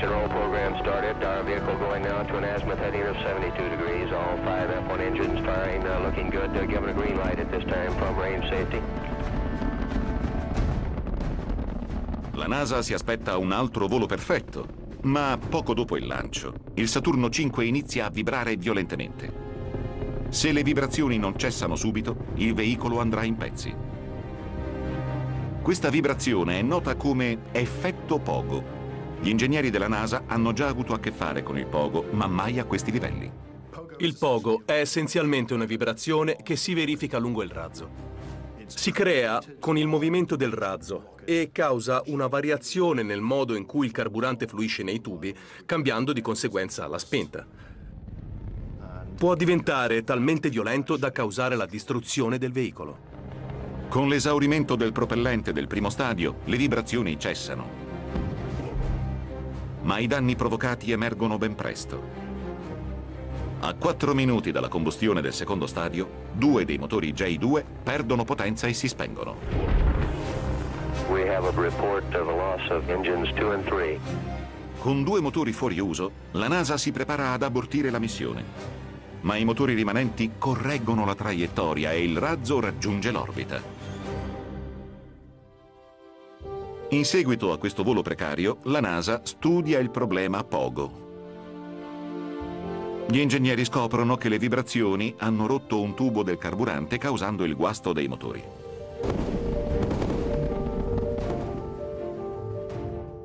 And 0.00 0.12
roll 0.12 0.28
program 0.28 0.78
started. 0.80 1.24
Our 1.24 1.42
vehicle 1.42 1.76
going 1.76 2.04
now 2.04 2.22
to 2.22 2.36
an 2.36 2.44
azimuth 2.44 2.78
heading 2.78 3.02
of 3.02 3.16
72 3.16 3.68
degrees. 3.68 4.12
All 4.12 4.36
five 4.44 4.70
F1 4.70 5.00
engines 5.00 5.44
firing, 5.44 5.84
uh, 5.84 5.98
looking 6.04 6.30
good. 6.30 6.56
Uh, 6.56 6.66
given 6.66 6.88
a 6.88 6.92
green 6.92 7.16
light 7.18 7.40
at 7.40 7.50
this 7.50 7.64
time 7.64 7.92
from 7.96 8.16
range 8.16 8.48
safety. 8.48 8.80
La 12.34 12.46
NASA 12.46 12.80
si 12.82 12.94
aspetta 12.94 13.38
un 13.38 13.50
altro 13.50 13.88
volo 13.88 14.06
perfetto, 14.06 14.68
ma 15.02 15.36
poco 15.36 15.74
dopo 15.74 15.96
il 15.96 16.06
lancio, 16.06 16.54
il 16.74 16.86
Saturno 16.86 17.28
5 17.28 17.64
inizia 17.64 18.06
a 18.06 18.10
vibrare 18.10 18.54
violentemente. 18.54 19.32
Se 20.28 20.52
le 20.52 20.62
vibrazioni 20.62 21.18
non 21.18 21.36
cessano 21.36 21.74
subito, 21.74 22.26
il 22.34 22.54
veicolo 22.54 23.00
andrà 23.00 23.24
in 23.24 23.36
pezzi. 23.36 23.74
Questa 25.60 25.90
vibrazione 25.90 26.60
è 26.60 26.62
nota 26.62 26.94
come 26.94 27.38
effetto 27.50 28.20
pogo. 28.20 28.77
Gli 29.20 29.30
ingegneri 29.30 29.70
della 29.70 29.88
NASA 29.88 30.22
hanno 30.26 30.52
già 30.52 30.68
avuto 30.68 30.92
a 30.92 31.00
che 31.00 31.10
fare 31.10 31.42
con 31.42 31.58
il 31.58 31.66
pogo, 31.66 32.04
ma 32.12 32.28
mai 32.28 32.58
a 32.58 32.64
questi 32.64 32.92
livelli. 32.92 33.30
Il 33.98 34.16
pogo 34.16 34.62
è 34.64 34.78
essenzialmente 34.78 35.54
una 35.54 35.64
vibrazione 35.64 36.36
che 36.42 36.54
si 36.54 36.72
verifica 36.72 37.18
lungo 37.18 37.42
il 37.42 37.50
razzo. 37.50 38.06
Si 38.66 38.92
crea 38.92 39.42
con 39.58 39.76
il 39.76 39.88
movimento 39.88 40.36
del 40.36 40.52
razzo 40.52 41.16
e 41.24 41.50
causa 41.52 42.02
una 42.06 42.28
variazione 42.28 43.02
nel 43.02 43.20
modo 43.20 43.56
in 43.56 43.66
cui 43.66 43.86
il 43.86 43.92
carburante 43.92 44.46
fluisce 44.46 44.84
nei 44.84 45.00
tubi, 45.00 45.34
cambiando 45.66 46.12
di 46.12 46.20
conseguenza 46.20 46.86
la 46.86 46.98
spenta. 46.98 47.44
Può 49.16 49.34
diventare 49.34 50.04
talmente 50.04 50.48
violento 50.48 50.96
da 50.96 51.10
causare 51.10 51.56
la 51.56 51.66
distruzione 51.66 52.38
del 52.38 52.52
veicolo. 52.52 53.06
Con 53.88 54.08
l'esaurimento 54.08 54.76
del 54.76 54.92
propellente 54.92 55.52
del 55.52 55.66
primo 55.66 55.90
stadio, 55.90 56.36
le 56.44 56.56
vibrazioni 56.56 57.18
cessano. 57.18 57.87
Ma 59.88 59.96
i 60.00 60.06
danni 60.06 60.36
provocati 60.36 60.92
emergono 60.92 61.38
ben 61.38 61.54
presto. 61.54 62.02
A 63.60 63.72
4 63.72 64.12
minuti 64.12 64.52
dalla 64.52 64.68
combustione 64.68 65.22
del 65.22 65.32
secondo 65.32 65.66
stadio, 65.66 66.26
due 66.30 66.66
dei 66.66 66.76
motori 66.76 67.14
J2 67.14 67.64
perdono 67.84 68.24
potenza 68.24 68.66
e 68.66 68.74
si 68.74 68.86
spengono. 68.86 69.36
We 71.08 71.34
have 71.34 71.48
a 71.48 71.52
report 71.58 72.14
of 72.14 72.28
a 72.28 72.32
loss 72.32 72.68
of 72.68 72.86
engines 72.90 73.32
2 73.32 73.54
and 73.54 73.64
3. 73.64 73.98
Con 74.78 75.04
due 75.04 75.22
motori 75.22 75.52
fuori 75.52 75.78
uso, 75.80 76.10
la 76.32 76.48
NASA 76.48 76.76
si 76.76 76.92
prepara 76.92 77.32
ad 77.32 77.42
abortire 77.42 77.88
la 77.88 77.98
missione. 77.98 78.44
Ma 79.22 79.36
i 79.36 79.46
motori 79.46 79.72
rimanenti 79.72 80.32
correggono 80.36 81.06
la 81.06 81.14
traiettoria 81.14 81.92
e 81.92 82.04
il 82.04 82.18
razzo 82.18 82.60
raggiunge 82.60 83.10
l'orbita. 83.10 83.77
In 86.90 87.04
seguito 87.04 87.52
a 87.52 87.58
questo 87.58 87.82
volo 87.82 88.00
precario, 88.00 88.60
la 88.62 88.80
NASA 88.80 89.20
studia 89.22 89.78
il 89.78 89.90
problema 89.90 90.42
Pogo. 90.42 91.06
Gli 93.10 93.18
ingegneri 93.18 93.62
scoprono 93.66 94.16
che 94.16 94.30
le 94.30 94.38
vibrazioni 94.38 95.14
hanno 95.18 95.46
rotto 95.46 95.82
un 95.82 95.94
tubo 95.94 96.22
del 96.22 96.38
carburante 96.38 96.96
causando 96.96 97.44
il 97.44 97.54
guasto 97.54 97.92
dei 97.92 98.08
motori. 98.08 98.42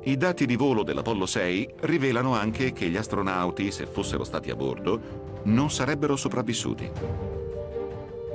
I 0.02 0.16
dati 0.18 0.44
di 0.44 0.56
volo 0.56 0.82
dell'Apollo 0.82 1.24
6 1.24 1.76
rivelano 1.80 2.34
anche 2.34 2.74
che 2.74 2.90
gli 2.90 2.98
astronauti, 2.98 3.70
se 3.70 3.86
fossero 3.86 4.24
stati 4.24 4.50
a 4.50 4.56
bordo, 4.56 5.40
non 5.44 5.70
sarebbero 5.70 6.16
sopravvissuti. 6.16 6.90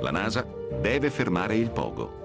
La 0.00 0.10
NASA 0.10 0.44
deve 0.80 1.08
fermare 1.08 1.54
il 1.54 1.70
pogo. 1.70 2.18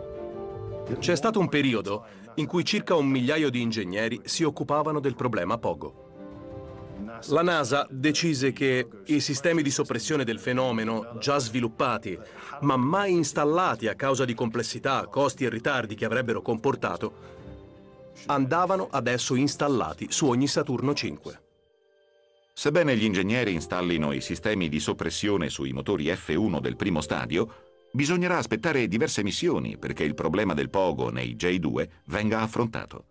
C'è 0.99 1.15
stato 1.15 1.39
un 1.39 1.49
periodo 1.49 2.05
in 2.35 2.45
cui 2.45 2.65
circa 2.65 2.95
un 2.95 3.07
migliaio 3.07 3.49
di 3.49 3.61
ingegneri 3.61 4.21
si 4.23 4.43
occupavano 4.43 4.99
del 4.99 5.15
problema 5.15 5.57
pogo. 5.57 6.03
La 7.27 7.41
NASA 7.41 7.87
decise 7.89 8.51
che 8.51 8.87
i 9.05 9.19
sistemi 9.19 9.61
di 9.61 9.69
soppressione 9.69 10.23
del 10.23 10.39
fenomeno, 10.39 11.15
già 11.19 11.37
sviluppati, 11.39 12.17
ma 12.61 12.77
mai 12.77 13.13
installati 13.13 13.87
a 13.87 13.95
causa 13.95 14.25
di 14.25 14.33
complessità, 14.33 15.07
costi 15.07 15.45
e 15.45 15.49
ritardi 15.49 15.95
che 15.95 16.05
avrebbero 16.05 16.41
comportato, 16.41 17.33
andavano 18.27 18.87
adesso 18.91 19.35
installati 19.35 20.07
su 20.09 20.27
ogni 20.27 20.47
Saturno 20.47 20.93
5. 20.93 21.41
Sebbene 22.53 22.95
gli 22.95 23.03
ingegneri 23.03 23.53
installino 23.53 24.13
i 24.13 24.21
sistemi 24.21 24.69
di 24.69 24.79
soppressione 24.79 25.49
sui 25.49 25.73
motori 25.73 26.05
F1 26.05 26.59
del 26.59 26.77
primo 26.77 27.01
stadio, 27.01 27.64
bisognerà 27.95 28.37
aspettare 28.37 28.89
diverse 28.89 29.23
missioni 29.23 29.77
perché 29.77 30.03
il 30.03 30.15
problema 30.15 30.53
del 30.53 30.69
pogo 30.69 31.09
nei 31.09 31.35
J2 31.39 31.87
venga 32.07 32.41
affrontato. 32.41 33.05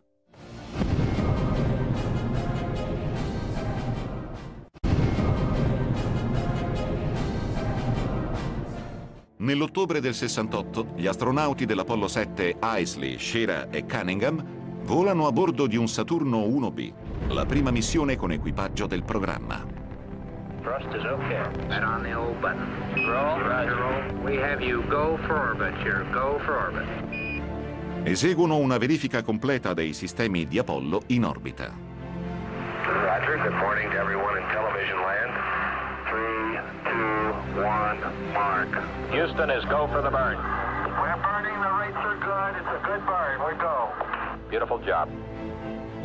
Nell'ottobre 9.36 10.00
del 10.00 10.14
68, 10.14 10.92
gli 10.96 11.06
astronauti 11.06 11.64
dell'Apollo 11.64 12.08
7 12.08 12.56
Isley, 12.78 13.18
Shearer 13.18 13.68
e 13.70 13.84
Cunningham 13.84 14.42
volano 14.84 15.26
a 15.26 15.32
bordo 15.32 15.66
di 15.66 15.76
un 15.76 15.88
Saturno 15.88 16.46
1B, 16.46 16.92
la 17.28 17.44
prima 17.44 17.70
missione 17.70 18.16
con 18.16 18.32
equipaggio 18.32 18.86
del 18.86 19.02
programma. 19.02 19.83
Thrust 20.64 20.86
is 20.96 21.04
okay. 21.04 21.44
And 21.68 21.84
on 21.84 22.02
the 22.02 22.14
old 22.14 22.40
button. 22.40 22.64
Roll, 23.06 23.38
roger, 23.38 23.76
roll. 23.76 24.24
We 24.24 24.36
have 24.36 24.62
you 24.62 24.82
go 24.88 25.18
for 25.26 25.36
orbit. 25.36 25.74
You're 25.84 26.04
go 26.10 26.40
for 26.42 26.56
orbit. 26.56 26.88
Eseguono 28.04 28.56
una 28.56 28.78
verifica 28.78 29.22
completa 29.22 29.74
dei 29.74 29.92
sistemi 29.92 30.48
di 30.48 30.58
Apollo 30.58 31.02
in 31.08 31.26
orbita. 31.26 31.70
Roger. 32.86 33.36
Good 33.42 33.56
morning 33.58 33.90
to 33.90 33.98
everyone 33.98 34.38
in 34.38 34.44
television 34.52 34.96
land. 35.04 35.32
Three, 36.08 36.58
two, 36.88 37.60
one, 37.60 38.00
mark. 38.32 38.72
Houston 39.10 39.50
is 39.50 39.64
go 39.66 39.86
for 39.88 40.00
the 40.00 40.08
burn. 40.08 40.38
We're 40.96 41.20
burning. 41.20 41.60
The 41.60 41.72
rates 41.76 42.00
are 42.00 42.16
good. 42.16 42.56
It's 42.56 42.72
a 42.72 42.80
good 42.86 43.04
burn. 43.04 43.38
We 43.44 43.54
go. 43.60 43.92
Beautiful 44.48 44.80
job. 44.82 45.10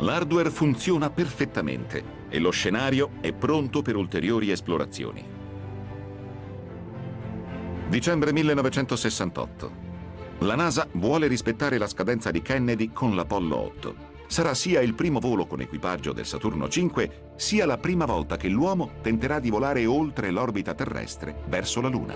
L'hardware 0.00 0.50
funziona 0.50 1.08
perfettamente 1.08 2.19
e 2.30 2.38
lo 2.38 2.50
scenario 2.50 3.10
è 3.20 3.32
pronto 3.32 3.82
per 3.82 3.96
ulteriori 3.96 4.50
esplorazioni. 4.50 5.22
Dicembre 7.88 8.32
1968. 8.32 9.88
La 10.38 10.54
NASA 10.54 10.86
vuole 10.92 11.26
rispettare 11.26 11.76
la 11.76 11.88
scadenza 11.88 12.30
di 12.30 12.40
Kennedy 12.40 12.92
con 12.92 13.14
l'Apollo 13.14 13.58
8. 13.58 13.94
Sarà 14.26 14.54
sia 14.54 14.80
il 14.80 14.94
primo 14.94 15.18
volo 15.18 15.44
con 15.44 15.60
equipaggio 15.60 16.12
del 16.12 16.24
Saturno 16.24 16.68
5, 16.68 17.32
sia 17.36 17.66
la 17.66 17.78
prima 17.78 18.04
volta 18.04 18.36
che 18.36 18.48
l'uomo 18.48 18.92
tenterà 19.02 19.40
di 19.40 19.50
volare 19.50 19.84
oltre 19.86 20.30
l'orbita 20.30 20.72
terrestre 20.72 21.42
verso 21.48 21.80
la 21.80 21.88
Luna. 21.88 22.14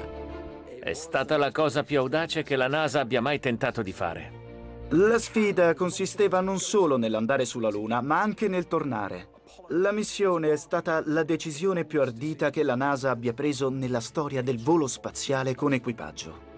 È 0.81 0.93
stata 0.93 1.37
la 1.37 1.51
cosa 1.51 1.83
più 1.83 1.99
audace 1.99 2.45
che 2.45 2.55
la 2.55 2.69
NASA 2.69 3.01
abbia 3.01 3.21
mai 3.21 3.41
tentato 3.41 3.83
di 3.83 3.93
fare. 3.93 4.43
La 4.91 5.19
sfida 5.19 5.75
consisteva 5.75 6.41
non 6.41 6.61
solo 6.61 6.97
nell'andare 6.97 7.45
sulla 7.45 7.71
Luna, 7.71 8.01
ma 8.01 8.21
anche 8.21 8.47
nel 8.47 8.69
tornare. 8.69 9.34
La 9.69 9.93
missione 9.93 10.51
è 10.53 10.57
stata 10.57 11.03
la 11.07 11.23
decisione 11.23 11.85
più 11.85 12.01
ardita 12.01 12.51
che 12.51 12.63
la 12.63 12.75
NASA 12.75 13.11
abbia 13.11 13.33
preso 13.33 13.71
nella 13.71 14.01
storia 14.01 14.43
del 14.43 14.61
volo 14.61 14.87
spaziale 14.87 15.55
con 15.55 15.73
equipaggio. 15.73 16.53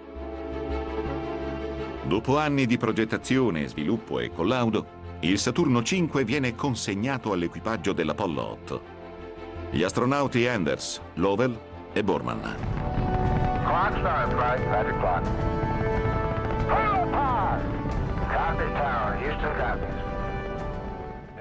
Dopo 2.04 2.38
anni 2.38 2.66
di 2.66 2.78
progettazione, 2.78 3.68
sviluppo 3.68 4.20
e 4.20 4.32
collaudo, 4.32 4.86
il 5.20 5.38
Saturno 5.38 5.82
5 5.82 6.24
viene 6.24 6.54
consegnato 6.54 7.32
all'equipaggio 7.32 7.92
dell'Apollo 7.92 8.50
8. 8.50 8.82
Gli 9.70 9.82
astronauti 9.82 10.46
Anders, 10.46 11.00
Lovell 11.14 11.58
e 11.92 12.02
Borman. 12.04 12.56
Clock 19.48 20.05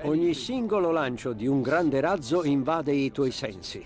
Ogni 0.07 0.35
singolo 0.35 0.91
lancio 0.91 1.33
di 1.33 1.47
un 1.47 1.63
grande 1.63 1.99
razzo 1.99 2.43
invade 2.43 2.91
i 2.91 3.11
tuoi 3.11 3.31
sensi. 3.31 3.83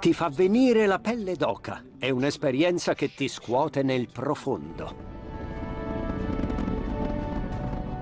Ti 0.00 0.12
fa 0.14 0.30
venire 0.30 0.86
la 0.86 0.98
pelle 0.98 1.36
d'oca. 1.36 1.84
È 1.98 2.08
un'esperienza 2.08 2.94
che 2.94 3.14
ti 3.14 3.28
scuote 3.28 3.82
nel 3.82 4.08
profondo. 4.10 5.12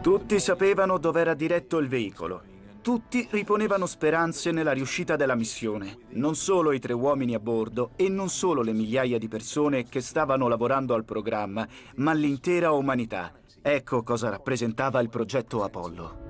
Tutti 0.01 0.39
sapevano 0.39 0.99
dove 0.99 1.21
era 1.21 1.35
diretto 1.35 1.79
il 1.79 1.89
veicolo. 1.89 2.43
Tutti 2.81 3.27
riponevano 3.31 3.87
speranze 3.87 4.53
nella 4.53 4.73
riuscita 4.73 5.17
della 5.17 5.35
missione. 5.35 5.99
Non 6.11 6.37
solo 6.37 6.71
i 6.71 6.79
tre 6.79 6.93
uomini 6.93 7.35
a 7.35 7.41
bordo 7.41 7.91
e 7.97 8.09
non 8.09 8.29
solo 8.29 8.63
le 8.63 8.73
migliaia 8.73 9.19
di 9.19 9.27
persone 9.27 9.89
che 9.89 10.01
stavano 10.01 10.47
lavorando 10.47 10.95
al 10.95 11.05
programma, 11.05 11.67
ma 11.97 12.13
l'intera 12.13 12.71
umanità. 12.71 13.33
Ecco 13.61 14.05
cosa 14.05 14.29
rappresentava 14.29 15.01
il 15.01 15.09
progetto 15.09 15.65
Apollo. 15.65 16.22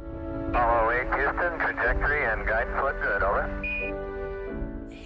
Apollo 0.54 0.90
8, 0.90 1.08
Houston, 1.16 1.58
trajectory 1.58 2.26
and 2.26 2.44
guidance 2.44 2.80
look 2.82 3.00
good, 3.00 3.22
over. 3.22 3.60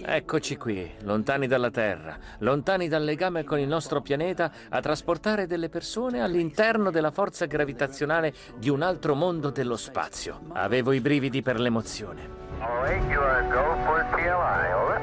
Eccoci 0.09 0.57
qui, 0.57 0.91
lontani 1.03 1.47
dalla 1.47 1.71
Terra, 1.71 2.17
lontani 2.39 2.89
dal 2.89 3.03
legame 3.03 3.43
con 3.43 3.57
il 3.57 3.67
nostro 3.67 4.01
pianeta, 4.01 4.51
a 4.69 4.79
trasportare 4.81 5.47
delle 5.47 5.69
persone 5.69 6.21
all'interno 6.21 6.91
della 6.91 7.11
forza 7.11 7.45
gravitazionale 7.45 8.33
di 8.57 8.69
un 8.69 8.81
altro 8.81 9.15
mondo 9.15 9.49
dello 9.49 9.77
spazio. 9.77 10.41
Avevo 10.53 10.91
i 10.91 10.99
brividi 10.99 11.41
per 11.41 11.59
l'emozione. 11.59 12.35
Apollo 12.59 12.81
8, 12.81 12.93
you 13.09 13.21
are 13.21 13.47
go 13.47 13.75
for 13.85 14.05
TLI, 14.11 14.71
over. 14.73 15.01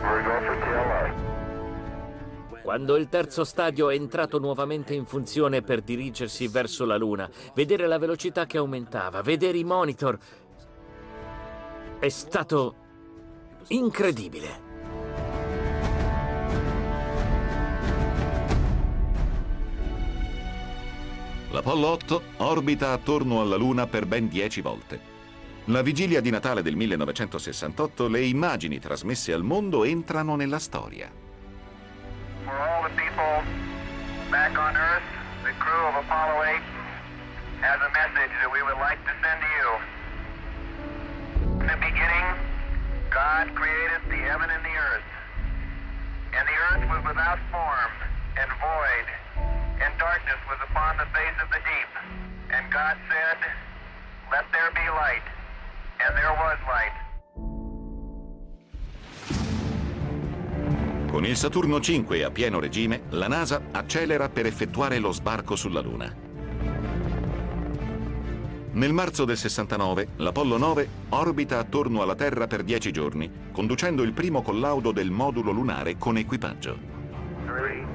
We're 0.00 0.22
go 0.22 0.40
for 0.46 0.56
TLI. 0.58 1.25
Quando 2.66 2.96
il 2.96 3.08
terzo 3.08 3.44
stadio 3.44 3.90
è 3.90 3.94
entrato 3.94 4.40
nuovamente 4.40 4.92
in 4.92 5.06
funzione 5.06 5.62
per 5.62 5.82
dirigersi 5.82 6.48
verso 6.48 6.84
la 6.84 6.96
Luna, 6.96 7.30
vedere 7.54 7.86
la 7.86 7.96
velocità 7.96 8.44
che 8.44 8.56
aumentava, 8.56 9.22
vedere 9.22 9.56
i 9.56 9.62
monitor, 9.62 10.18
è 12.00 12.08
stato 12.08 12.74
incredibile. 13.68 14.60
L'Apollo 21.52 21.86
8 21.86 22.22
orbita 22.38 22.90
attorno 22.90 23.40
alla 23.42 23.54
Luna 23.54 23.86
per 23.86 24.06
ben 24.06 24.26
dieci 24.26 24.60
volte. 24.60 25.00
La 25.66 25.82
vigilia 25.82 26.20
di 26.20 26.30
Natale 26.30 26.62
del 26.62 26.74
1968 26.74 28.08
le 28.08 28.24
immagini 28.24 28.80
trasmesse 28.80 29.32
al 29.32 29.44
mondo 29.44 29.84
entrano 29.84 30.34
nella 30.34 30.58
storia. 30.58 31.25
For 32.46 32.54
all 32.54 32.86
the 32.86 32.94
people 32.94 33.42
back 34.30 34.54
on 34.54 34.78
Earth, 34.78 35.02
the 35.42 35.50
crew 35.58 35.82
of 35.90 35.98
Apollo 35.98 36.46
8 36.46 36.62
has 37.58 37.82
a 37.82 37.90
message 37.90 38.30
that 38.38 38.46
we 38.54 38.62
would 38.62 38.78
like 38.78 39.02
to 39.02 39.10
send 39.18 39.38
to 39.42 39.50
you. 39.50 39.68
In 41.58 41.66
the 41.66 41.80
beginning, 41.82 42.26
God 43.10 43.50
created 43.58 43.98
the 44.06 44.22
heaven 44.30 44.46
and 44.46 44.62
the 44.62 44.76
earth. 44.78 45.10
And 46.38 46.46
the 46.46 46.58
earth 46.70 46.86
was 46.86 47.02
without 47.02 47.42
form 47.50 47.92
and 48.38 48.46
void, 48.62 49.06
and 49.82 49.90
darkness 49.98 50.38
was 50.46 50.62
upon 50.70 51.02
the 51.02 51.10
face 51.10 51.34
of 51.42 51.50
the 51.50 51.58
deep. 51.66 51.92
And 52.54 52.62
God 52.70 52.94
said, 53.10 53.42
Let 54.30 54.46
there 54.54 54.70
be 54.70 54.86
light. 54.94 55.26
And 55.98 56.14
there 56.14 56.30
was 56.38 56.58
light. 56.70 57.05
Con 61.16 61.24
il 61.24 61.36
Saturno 61.38 61.80
5 61.80 62.24
a 62.24 62.30
pieno 62.30 62.60
regime, 62.60 63.04
la 63.12 63.26
NASA 63.26 63.68
accelera 63.70 64.28
per 64.28 64.44
effettuare 64.44 64.98
lo 64.98 65.12
sbarco 65.12 65.56
sulla 65.56 65.80
Luna. 65.80 66.14
Nel 68.72 68.92
marzo 68.92 69.24
del 69.24 69.38
69, 69.38 70.08
l'Apollo 70.16 70.58
9 70.58 70.88
orbita 71.08 71.58
attorno 71.58 72.02
alla 72.02 72.14
Terra 72.14 72.46
per 72.46 72.62
10 72.62 72.92
giorni, 72.92 73.30
conducendo 73.50 74.02
il 74.02 74.12
primo 74.12 74.42
collaudo 74.42 74.92
del 74.92 75.10
modulo 75.10 75.52
lunare 75.52 75.96
con 75.96 76.18
equipaggio. 76.18 76.78
3, 77.46 77.86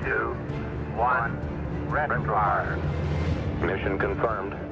2, 0.00 0.10
1, 0.96 1.30
red. 1.90 2.80
Mission 3.60 3.96
confirmed. 3.96 4.65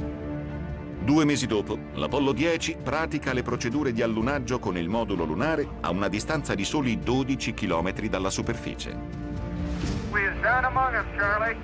Due 1.04 1.26
mesi 1.26 1.46
dopo, 1.46 1.78
l'Apollo 1.96 2.32
10 2.32 2.78
pratica 2.82 3.34
le 3.34 3.42
procedure 3.42 3.92
di 3.92 4.00
allunaggio 4.00 4.58
con 4.58 4.78
il 4.78 4.88
modulo 4.88 5.24
lunare 5.24 5.68
a 5.82 5.90
una 5.90 6.08
distanza 6.08 6.54
di 6.54 6.64
soli 6.64 6.98
12 6.98 7.52
km 7.52 8.08
dalla 8.08 8.30
superficie. 8.30 8.96
Squeeze 10.08 10.40
down 10.40 10.64
among 10.64 10.94
us, 10.94 11.04
Charlie. 11.18 11.58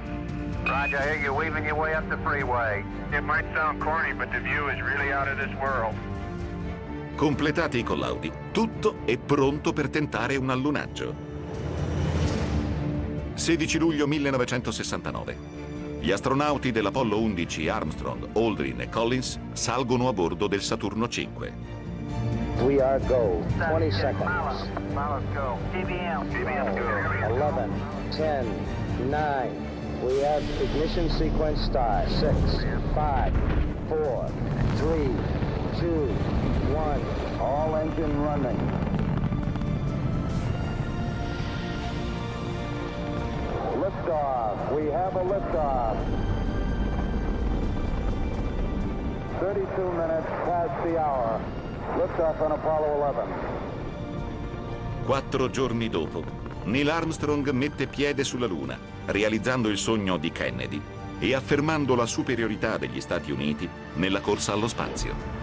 Roger, 0.67 0.99
I 0.99 1.15
hear 1.15 1.23
you 1.23 1.33
weaving 1.33 1.65
your 1.65 1.79
way 1.79 1.95
up 1.95 2.07
the 2.11 2.19
freeway. 2.23 2.85
It 3.13 3.23
might 3.23 3.47
sound 3.55 3.81
corny, 3.81 4.13
but 4.13 4.31
the 4.31 4.41
view 4.41 4.69
is 4.69 4.79
really 4.83 5.11
out 5.11 5.27
of 5.27 5.39
this 5.39 5.55
world. 5.59 5.95
Completati 7.17 7.79
i 7.79 7.83
collaudi, 7.83 8.31
tutto 8.53 8.99
è 9.07 9.17
pronto 9.17 9.73
per 9.73 9.89
tentare 9.89 10.37
un 10.37 10.51
allunaggio. 10.51 11.15
16 13.33 13.79
luglio 13.79 14.07
1969. 14.07 15.60
Gli 16.01 16.13
astronauti 16.13 16.73
dell'Apollo 16.73 17.19
11 17.19 17.69
Armstrong, 17.69 18.29
Aldrin 18.35 18.81
e 18.81 18.89
Collins 18.89 19.39
salgono 19.53 20.09
a 20.09 20.15
bordo 20.15 20.47
del 20.47 20.63
Saturno 20.63 21.07
5. 21.07 21.53
We 22.65 22.81
are 22.81 22.99
go. 23.07 23.45
20 23.59 23.91
seconds. 23.91 24.67
Let's 24.95 25.25
go. 25.35 25.59
TBM. 25.73 26.27
TBM, 26.31 26.75
go. 26.75 27.35
11, 27.35 27.71
10, 28.17 28.47
9. 29.11 29.51
We 30.03 30.23
have 30.23 30.43
ignition 30.63 31.11
sequence 31.11 31.63
start. 31.65 32.09
6, 32.09 32.65
5, 32.95 33.33
4, 33.89 34.31
3, 34.77 35.15
2, 35.81 35.87
1. 36.73 37.05
All 37.41 37.77
engine 37.77 38.23
running. 38.23 38.90
Liftoff. 43.91 44.73
We 44.73 44.91
have 44.91 45.17
a 45.17 45.25
liftoff. 45.25 45.97
32 49.41 49.93
minutes 49.93 50.29
past 50.45 50.83
the 50.85 50.99
hour. 50.99 51.41
Liftoff 51.97 52.41
on 52.41 52.53
Apollo 52.53 52.95
11. 52.97 53.59
Quattro 55.05 55.51
giorni 55.51 55.89
dopo, 55.89 56.23
Neil 56.65 56.91
Armstrong 56.91 57.49
mette 57.51 57.87
piede 57.87 58.23
sulla 58.23 58.47
Luna, 58.47 58.79
realizzando 59.07 59.69
il 59.69 59.79
sogno 59.79 60.19
di 60.19 60.31
Kennedy 60.31 60.81
e 61.19 61.35
affermando 61.35 61.95
la 61.95 62.07
superiorità 62.07 62.79
degli 62.79 63.01
Stati 63.01 63.33
Uniti 63.33 63.69
nella 63.95 64.21
corsa 64.21 64.53
allo 64.53 64.69
spazio. 64.69 65.39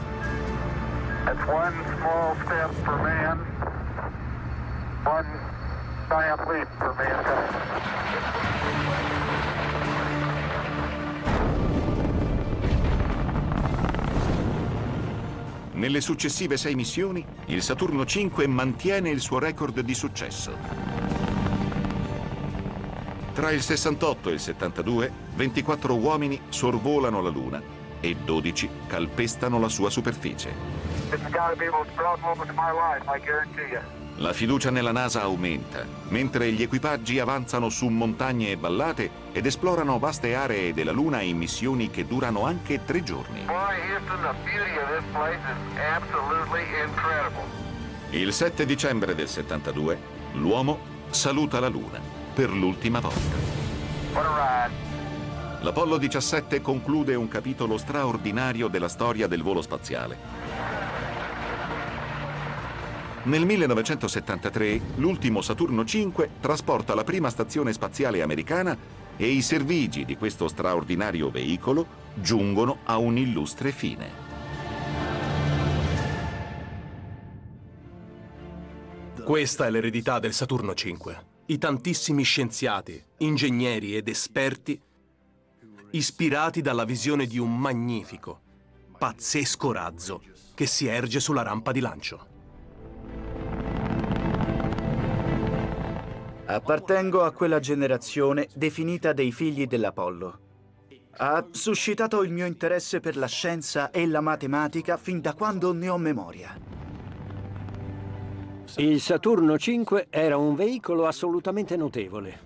That's 1.26 1.46
one 1.48 1.74
small 1.98 2.36
step 2.46 2.72
for 2.84 3.02
man, 3.02 3.40
one 5.04 5.47
leap 6.10 6.68
for 6.78 6.94
mankind. 6.96 7.68
Nelle 15.74 16.02
successive 16.02 16.58
sei 16.58 16.74
missioni, 16.74 17.24
il 17.46 17.62
Saturno 17.62 18.04
V 18.04 18.44
mantiene 18.48 19.10
il 19.10 19.20
suo 19.20 19.38
record 19.38 19.80
di 19.82 19.94
successo. 19.94 20.52
Tra 23.34 23.52
il 23.52 23.62
68 23.62 24.30
e 24.30 24.34
il 24.34 24.40
72, 24.40 25.12
24 25.36 25.96
uomini 25.96 26.42
sorvolano 26.50 27.22
la 27.22 27.30
Luna 27.30 27.62
e 28.00 28.16
12 28.16 28.70
calpestano 28.88 29.60
la 29.60 29.70
sua 29.70 29.92
superficie. 29.92 30.52
It's 31.12 31.22
got 31.30 31.52
to 31.52 31.56
be 31.56 31.66
the 31.66 31.72
most 31.72 31.92
proud 31.96 32.20
moment 32.22 32.50
of 32.50 32.56
my 32.56 32.72
life, 32.72 33.08
I 33.08 33.20
guarantee 33.20 33.70
you. 33.72 33.97
La 34.20 34.34
fiducia 34.34 34.72
nella 34.72 34.92
NASA 34.92 35.22
aumenta, 35.22 35.86
mentre 36.08 36.52
gli 36.52 36.64
equipaggi 36.64 37.20
avanzano 37.20 37.70
su 37.70 37.88
montagne 37.88 38.50
e 38.50 38.56
vallate 38.56 39.12
ed 39.32 39.46
esplorano 39.46 40.00
vaste 40.00 40.34
aree 40.34 40.74
della 40.74 40.92
Luna 40.92 41.22
in 41.22 41.38
missioni 41.38 41.92
che 41.92 42.08
durano 42.08 42.44
anche 42.44 42.84
tre 42.84 43.04
giorni. 43.04 43.46
Il 48.10 48.34
7 48.34 48.66
dicembre 48.66 49.14
del 49.14 49.28
72, 49.28 50.00
l'uomo 50.34 50.80
saluta 51.12 51.60
la 51.60 51.68
Luna 51.68 52.00
per 52.34 52.50
l'ultima 52.50 53.00
volta. 53.00 53.36
L'Apollo 55.62 55.98
17 55.98 56.60
conclude 56.62 57.14
un 57.14 57.28
capitolo 57.28 57.78
straordinario 57.78 58.68
della 58.68 58.90
storia 58.90 59.28
del 59.28 59.44
volo 59.44 59.62
spaziale. 59.62 60.47
Nel 63.28 63.46
1973 63.46 64.82
l'ultimo 64.96 65.42
Saturno 65.42 65.84
V 65.84 66.30
trasporta 66.40 66.96
la 66.96 67.04
prima 67.04 67.30
stazione 67.30 67.74
spaziale 67.74 68.22
americana 68.22 68.78
e 69.18 69.28
i 69.28 69.42
servigi 69.42 70.06
di 70.06 70.16
questo 70.16 70.48
straordinario 70.48 71.30
veicolo 71.30 71.86
giungono 72.14 72.78
a 72.86 72.98
un 72.98 73.18
illustre 73.18 73.74
fine. 73.74 74.26
Questa 79.26 79.66
è 79.66 79.70
l'eredità 79.72 80.20
del 80.20 80.32
Saturno 80.32 80.72
V. 80.72 81.18
I 81.48 81.58
tantissimi 81.58 82.24
scienziati, 82.24 83.04
ingegneri 83.18 83.98
ed 83.98 84.08
esperti 84.08 84.82
ispirati 85.92 86.62
dalla 86.62 86.86
visione 86.86 87.26
di 87.26 87.40
un 87.40 87.58
magnifico, 87.58 88.40
pazzesco 88.98 89.74
razzo 89.74 90.22
che 90.56 90.66
si 90.66 90.88
erge 90.88 91.20
sulla 91.20 91.42
rampa 91.42 91.74
di 91.74 91.82
lancio. 91.82 92.36
Appartengo 96.50 97.24
a 97.24 97.34
quella 97.34 97.60
generazione 97.60 98.48
definita 98.56 99.12
dei 99.12 99.34
figli 99.34 99.68
dell'Apollo. 99.68 100.40
Ha 101.18 101.46
suscitato 101.52 102.24
il 102.24 102.32
mio 102.32 102.46
interesse 102.46 103.02
per 103.02 103.18
la 103.18 103.26
scienza 103.26 103.92
e 103.92 104.08
la 104.08 104.22
matematica 104.22 104.96
fin 104.96 105.20
da 105.20 105.34
quando 105.34 105.74
ne 105.74 105.90
ho 105.90 105.98
memoria. 105.98 106.58
Il 108.78 109.02
Saturno 109.02 109.56
V 109.56 110.06
era 110.10 110.38
un 110.38 110.56
veicolo 110.56 111.06
assolutamente 111.06 111.76
notevole. 111.76 112.40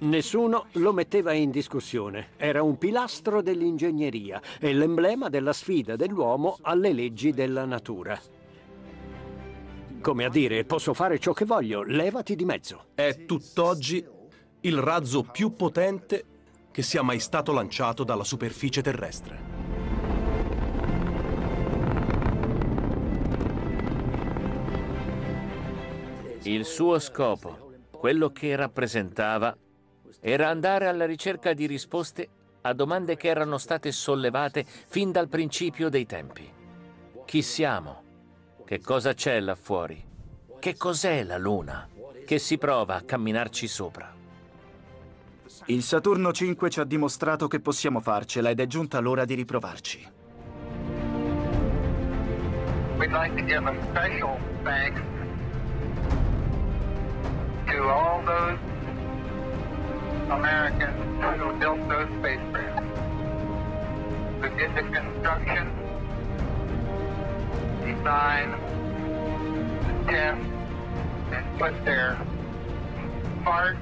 Nessuno 0.00 0.66
lo 0.74 0.92
metteva 0.92 1.32
in 1.32 1.50
discussione. 1.50 2.28
Era 2.36 2.62
un 2.62 2.78
pilastro 2.78 3.42
dell'ingegneria 3.42 4.40
e 4.60 4.72
l'emblema 4.72 5.28
della 5.28 5.52
sfida 5.52 5.96
dell'uomo 5.96 6.58
alle 6.62 6.92
leggi 6.92 7.32
della 7.32 7.64
natura. 7.64 8.16
Come 10.00 10.24
a 10.24 10.28
dire, 10.28 10.64
posso 10.64 10.94
fare 10.94 11.18
ciò 11.18 11.32
che 11.32 11.44
voglio, 11.44 11.82
levati 11.82 12.36
di 12.36 12.44
mezzo. 12.44 12.86
È 12.94 13.24
tutt'oggi 13.26 14.06
il 14.60 14.78
razzo 14.78 15.22
più 15.22 15.54
potente 15.54 16.24
che 16.70 16.82
sia 16.82 17.02
mai 17.02 17.18
stato 17.18 17.52
lanciato 17.52 18.04
dalla 18.04 18.24
superficie 18.24 18.82
terrestre. 18.82 19.56
Il 26.42 26.64
suo 26.64 26.98
scopo, 26.98 27.72
quello 27.90 28.30
che 28.30 28.56
rappresentava, 28.56 29.56
era 30.20 30.48
andare 30.48 30.86
alla 30.86 31.04
ricerca 31.04 31.52
di 31.52 31.66
risposte 31.66 32.28
a 32.62 32.72
domande 32.72 33.16
che 33.16 33.28
erano 33.28 33.58
state 33.58 33.92
sollevate 33.92 34.64
fin 34.64 35.12
dal 35.12 35.28
principio 35.28 35.88
dei 35.88 36.06
tempi. 36.06 36.50
Chi 37.24 37.42
siamo? 37.42 38.07
Che 38.68 38.80
cosa 38.82 39.14
c'è 39.14 39.40
là 39.40 39.54
fuori? 39.54 39.98
Che 40.58 40.76
cos'è 40.76 41.22
la 41.22 41.38
Luna? 41.38 41.88
Che 42.26 42.38
si 42.38 42.58
prova 42.58 42.96
a 42.96 43.00
camminarci 43.00 43.66
sopra? 43.66 44.14
Il 45.68 45.82
Saturno 45.82 46.32
V 46.32 46.68
ci 46.68 46.78
ha 46.78 46.84
dimostrato 46.84 47.48
che 47.48 47.60
possiamo 47.60 48.00
farcela 48.00 48.50
ed 48.50 48.60
è 48.60 48.66
giunta 48.66 49.00
l'ora 49.00 49.24
di 49.24 49.32
riprovarci. 49.32 50.10
We'd 52.98 53.10
like 53.10 53.34
to 53.36 53.42
give 53.46 53.66
a 53.66 53.74
special 53.88 54.36
thanks 54.62 55.00
to 57.68 57.88
all 57.88 58.22
those 58.26 58.58
Americans 60.28 61.40
who 61.40 61.56
built 61.56 61.88
those 61.88 62.08
spacecraft, 62.18 62.82
who 64.42 64.48
did 64.58 64.74
the 64.74 64.82
construction, 64.92 65.87
design, 67.88 68.50
the 69.86 70.12
test, 70.12 70.40
and 71.32 71.58
put 71.58 71.72
their 71.84 72.16
heart 73.44 73.76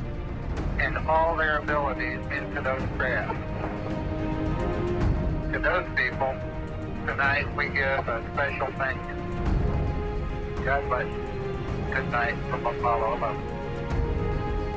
and 0.78 0.96
all 1.08 1.36
their 1.36 1.58
abilities 1.58 2.20
into 2.30 2.60
those 2.62 2.86
craft. 2.96 3.34
To 5.52 5.58
those 5.58 5.86
people, 5.96 6.34
tonight 7.06 7.46
we 7.56 7.68
give 7.68 8.06
a 8.06 8.22
special 8.32 8.68
thank 8.78 9.00
you. 9.08 9.16
God 10.64 10.86
bless 10.88 11.06
you. 11.06 11.26
Good 11.92 12.10
night 12.10 12.36
from 12.50 12.66
Apollo 12.66 13.16
11. 13.16 13.54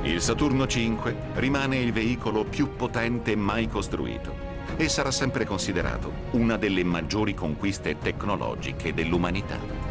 Il 0.04 0.22
Saturno 0.22 0.66
V 0.66 1.14
rimane 1.34 1.78
il 1.78 1.92
veicolo 1.92 2.46
più 2.46 2.76
potente 2.76 3.36
mai 3.36 3.68
costruito 3.68 4.49
e 4.80 4.88
sarà 4.88 5.12
sempre 5.12 5.44
considerato 5.44 6.10
una 6.32 6.56
delle 6.56 6.86
maggiori 6.86 7.34
conquiste 7.34 7.98
tecnologiche 7.98 8.94
dell'umanità. 8.94 9.89